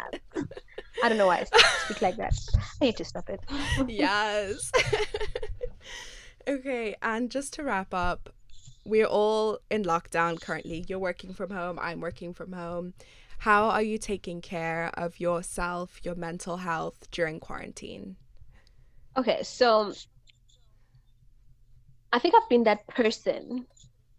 [1.02, 1.44] I don't know why I
[1.84, 2.34] speak like that.
[2.80, 3.40] I need to stop it.
[3.88, 4.72] yes.
[6.48, 8.33] okay, and just to wrap up,
[8.84, 10.84] we're all in lockdown currently.
[10.88, 12.94] You're working from home, I'm working from home.
[13.38, 18.16] How are you taking care of yourself, your mental health during quarantine?
[19.16, 19.92] Okay, so
[22.12, 23.66] I think I've been that person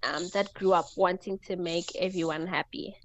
[0.04, 2.96] um, that grew up wanting to make everyone happy.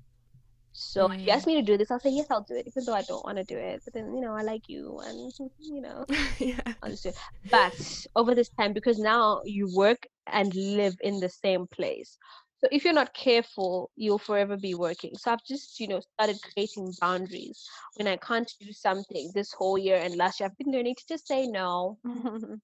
[0.80, 1.36] So if you Mm.
[1.36, 3.24] ask me to do this, I'll say yes, I'll do it, even though I don't
[3.24, 3.82] want to do it.
[3.84, 6.06] But then, you know, I like you, and you know,
[6.38, 6.60] yeah.
[6.82, 7.16] I'll just do it.
[7.50, 7.74] But
[8.16, 12.16] over this time, because now you work and live in the same place,
[12.60, 15.16] so if you're not careful, you'll forever be working.
[15.16, 17.64] So I've just, you know, started creating boundaries.
[17.96, 21.04] When I can't do something this whole year and last year, I've been learning to
[21.08, 21.98] just say no.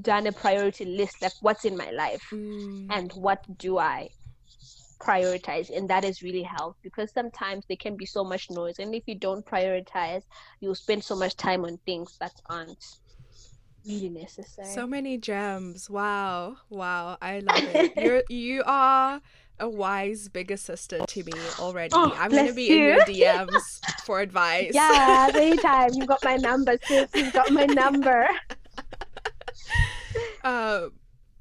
[0.00, 4.08] done a priority list like what's in my life Mm, and what do i
[5.00, 8.94] prioritize and that has really helped because sometimes there can be so much noise and
[8.94, 10.22] if you don't prioritize
[10.60, 12.98] you'll spend so much time on things that aren't
[13.86, 15.88] really necessary So many gems.
[15.88, 16.56] Wow.
[16.68, 17.16] Wow.
[17.22, 17.92] I love it.
[18.04, 19.22] You're you are
[19.58, 21.92] a wise bigger sister to me already.
[21.94, 24.72] Oh, I'm gonna be in your DMs for advice.
[24.74, 28.28] yeah anytime you've got my number sis you've got my number
[30.44, 30.88] uh,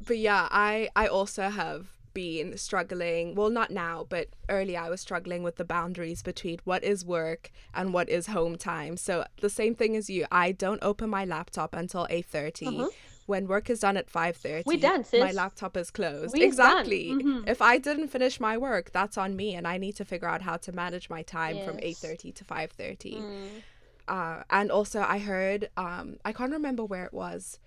[0.06, 3.36] but yeah, I I also have been struggling.
[3.36, 7.52] Well, not now, but early I was struggling with the boundaries between what is work
[7.74, 8.98] and what is home time.
[8.98, 12.90] So the same thing as you, I don't open my laptop until eight Mhm.
[13.26, 16.36] When work is done at five thirty, We're done, My laptop is closed.
[16.36, 17.10] Exactly.
[17.12, 17.48] Mhm.
[17.48, 20.42] If I didn't finish my work, that's on me, and I need to figure out
[20.42, 23.62] how to manage my time from eight thirty to five thirty Mm.
[24.08, 27.60] uh, and also I heard um, I can't remember where it was.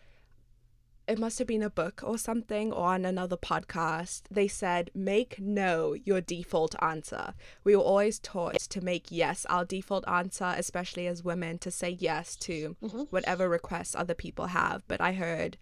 [1.08, 4.22] It must have been a book or something or on another podcast.
[4.30, 7.34] They said make no your default answer.
[7.64, 11.90] We were always taught to make yes our default answer, especially as women, to say
[11.90, 13.08] yes to Mhm.
[13.10, 14.86] whatever requests other people have.
[14.86, 15.56] But I heard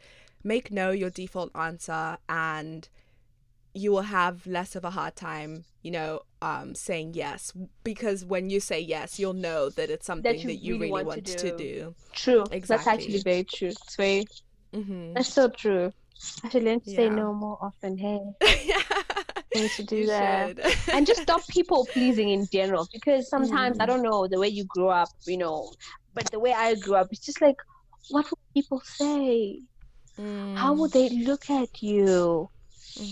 [0.45, 2.89] make no your default answer and
[3.73, 7.53] you will have less of a hard time, you know, um, saying yes
[7.85, 11.05] because when you say yes, you'll know that it's something that you you, really really,
[11.05, 11.57] want to want, to do.
[11.57, 11.95] do.
[12.13, 13.19] true that's actually Exactly.
[13.23, 14.27] very true it's very
[14.73, 15.93] hmm that's so true
[16.45, 18.21] i should learn to say no more often hey
[18.65, 18.83] yeah,
[19.55, 20.59] need to do you that
[20.93, 23.87] and just stop people pleasing in general because sometimes I Mm.
[23.87, 25.75] don't know the way you grew up, you know,
[26.15, 27.57] but the way I grew up, it's just like,
[28.09, 29.61] what will people say?
[30.55, 32.51] How will they look at you?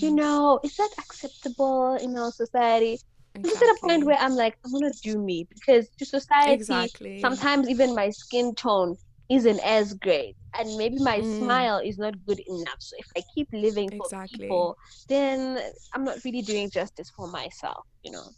[0.01, 0.15] You Mhm.
[0.15, 3.01] know, is that acceptable in our society?
[3.43, 6.93] This is at a point where I'm like, I'm gonna do me because to society,
[6.93, 8.97] exactly sometimes even my skin tone
[9.31, 11.39] isn't as great, and maybe my Mm.
[11.39, 12.77] smile is not good enough.
[12.81, 14.39] So if I keep living for Exactly.
[14.39, 14.77] people,
[15.09, 15.59] then
[15.95, 18.31] I'm not really doing justice for myself, you know.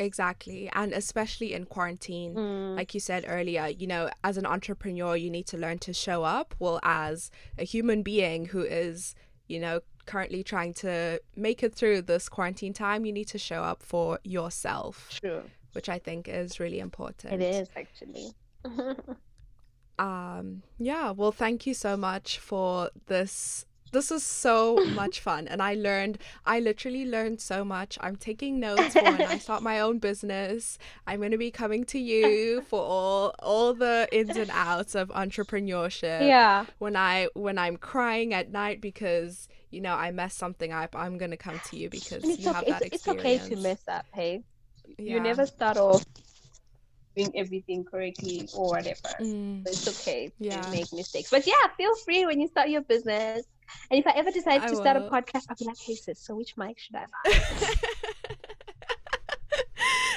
[0.00, 2.76] exactly and especially in quarantine Mm.
[2.76, 6.24] like you said earlier, you know, as an entrepreneur, you need to learn to show
[6.24, 6.52] up.
[6.58, 9.14] Well, as a human being who is,
[9.46, 13.62] you know, currently trying to make it through this quarantine time, you need to show
[13.62, 15.44] up for yourself, True.
[15.74, 17.40] which I think is really important.
[17.40, 18.34] It is actually.
[19.98, 23.64] Um, yeah, well, thank you so much for this.
[23.92, 26.18] This is so much fun, and I learned.
[26.44, 27.96] I literally learned so much.
[28.00, 30.78] I'm taking notes for when I start my own business.
[31.06, 35.10] I'm going to be coming to you for all all the ins and outs of
[35.10, 36.26] entrepreneurship.
[36.26, 36.66] yeah.
[36.78, 41.16] When I when I'm crying at night because you know I messed something up, I'm
[41.16, 43.44] going to come to you because it's you have that It's, it's experience.
[43.44, 44.42] okay to mess up, hey.
[44.98, 46.04] You never start off
[47.16, 48.98] doing everything correctly or whatever.
[49.20, 50.64] Mm, So it's okay Yeah.
[50.64, 51.30] to make mistakes.
[51.30, 53.44] But yeah, feel free when you start your business.
[53.90, 56.20] And if I ever decide I to start a podcast, I'll be like, hey sis,
[56.20, 57.68] so which mic should I buy?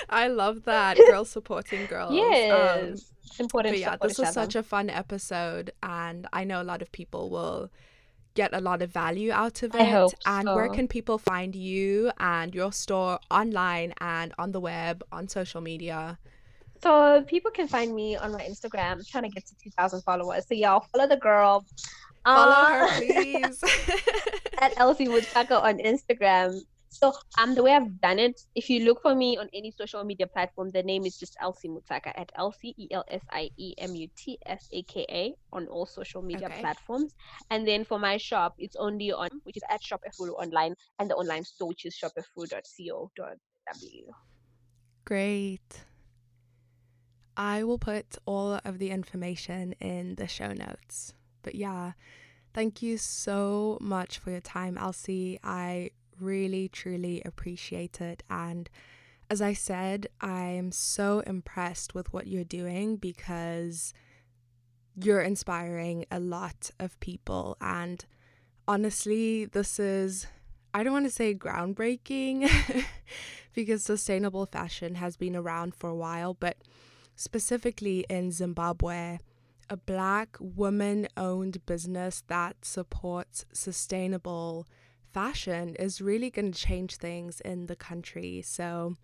[0.09, 2.11] I love that girl supporting girls.
[2.11, 3.11] Um, Yes.
[3.25, 4.33] it's important but yeah, this was other.
[4.33, 7.69] such a fun episode, and I know a lot of people will
[8.33, 10.13] get a lot of value out of it.
[10.25, 15.27] And where can people find you and your store online and on the web, on
[15.27, 16.19] social media?
[16.81, 18.93] So people can find me on my Instagram.
[18.93, 20.45] I'm trying to get to 2,000 followers.
[20.47, 21.65] So y'all follow the girl.
[22.23, 23.59] Follow Uh, her, please.
[24.61, 26.59] at Elsie Mutsaka on Instagram.
[26.89, 30.03] So um the way I've done it, if you look for me on any social
[30.03, 33.49] media platform, the name is just Elsie Mutsaka at L C E L S I
[33.57, 36.61] E M U T S A K A on all social media Okay.
[36.61, 37.13] platforms.
[37.51, 41.09] And then for my shop, it's only on which is at Shop Efuru online and
[41.09, 44.05] the online store which is shopefuru.co.w.
[45.05, 45.83] Great.
[47.37, 51.13] I will put all of the information in the show notes.
[51.43, 51.91] But yeah,
[52.53, 55.39] thank you so much for your time, Elsie.
[55.43, 58.23] I really, truly appreciate it.
[58.27, 58.69] And
[59.29, 63.93] as I said, I'm so impressed with what you're doing because
[64.95, 67.55] you're inspiring a lot of people.
[67.61, 68.03] And
[68.67, 70.25] honestly, this is,
[70.73, 72.49] I don't want to say groundbreaking
[73.53, 76.57] because sustainable fashion has been around for a while, but
[77.17, 79.19] specifically in Zimbabwe,
[79.69, 84.67] a black woman owned business that supports sustainable
[85.13, 88.41] fashion is really going to change things in the country.
[88.43, 88.95] So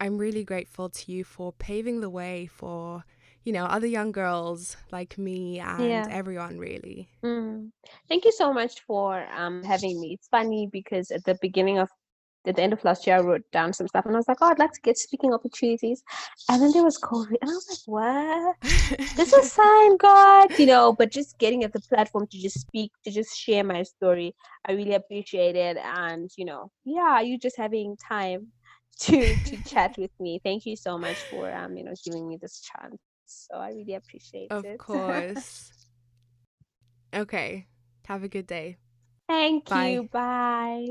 [0.00, 3.04] I'm really grateful to you for paving the way for,
[3.44, 6.08] you know, other young girls like me and Yeah.
[6.08, 7.10] everyone really.
[7.24, 7.70] Mm.
[8.08, 10.14] Thank you so much for um having me.
[10.14, 11.90] It's funny because at the beginning of
[12.44, 14.38] at the end of last year, I wrote down some stuff and I was like,
[14.40, 16.02] oh, I'd like to get speaking opportunities.
[16.48, 17.36] And then there was COVID.
[17.40, 18.56] And I was like, what?
[19.16, 22.60] this is a sign, God, you know, but just getting at the platform to just
[22.60, 24.34] speak, to just share my story,
[24.66, 25.76] I really appreciate it.
[25.76, 28.48] And, you know, yeah, you just having time
[29.00, 30.40] to to chat with me.
[30.44, 32.96] Thank you so much for um, you know, giving me this chance.
[33.26, 34.72] So I really appreciate of it.
[34.72, 35.86] Of course.
[37.14, 37.66] okay.
[38.06, 38.76] Have a good day.
[39.28, 39.88] Thank Bye.
[39.90, 40.08] you.
[40.12, 40.86] Bye.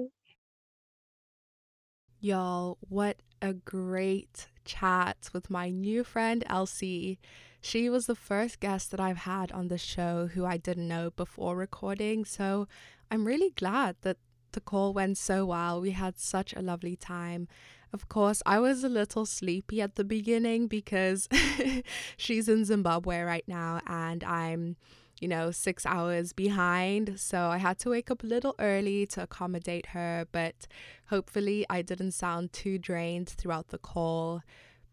[2.23, 7.17] Y'all, what a great chat with my new friend Elsie.
[7.61, 11.09] She was the first guest that I've had on the show who I didn't know
[11.09, 12.67] before recording, so
[13.09, 14.17] I'm really glad that
[14.51, 15.81] the call went so well.
[15.81, 17.47] We had such a lovely time.
[17.91, 21.27] Of course, I was a little sleepy at the beginning because
[22.17, 24.75] she's in Zimbabwe right now and I'm
[25.21, 27.19] you know, six hours behind.
[27.19, 30.67] So I had to wake up a little early to accommodate her, but
[31.09, 34.41] hopefully I didn't sound too drained throughout the call.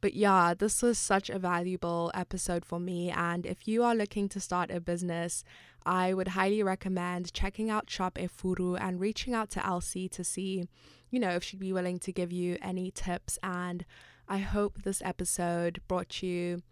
[0.02, 3.10] But yeah, this was such a valuable episode for me.
[3.10, 5.42] And if you are looking to start a business,
[5.84, 10.68] I would highly recommend checking out Shop Efuru and reaching out to Elsie to see,
[11.10, 13.38] you know, if she'd be willing to give you any tips.
[13.42, 13.86] And
[14.28, 16.62] I hope this episode brought you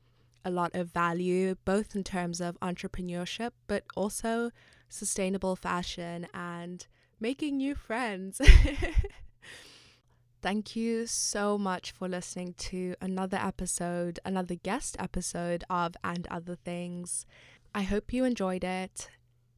[0.47, 4.53] a lot of value, both in terms of entrepreneurship, but also
[4.89, 6.87] sustainable fashion and
[7.19, 8.41] making new friends.
[10.43, 16.55] Thank you so much for listening to another episode, another guest episode of And Other
[16.55, 17.27] Things.
[17.75, 19.09] I hope you enjoyed it.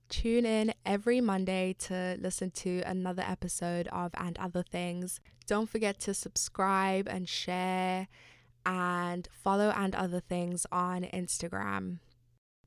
[0.09, 5.21] Tune in every Monday to listen to another episode of And Other Things.
[5.47, 8.09] Don't forget to subscribe and share
[8.69, 12.01] and follow and other things on Instagram.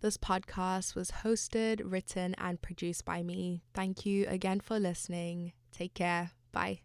[0.01, 3.61] This podcast was hosted, written, and produced by me.
[3.75, 5.53] Thank you again for listening.
[5.71, 6.31] Take care.
[6.51, 6.81] Bye.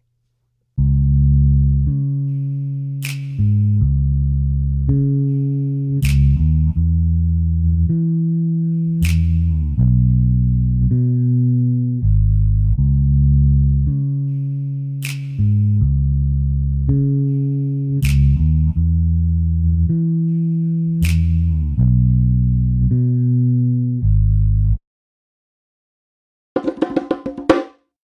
[4.87, 5.36] thank you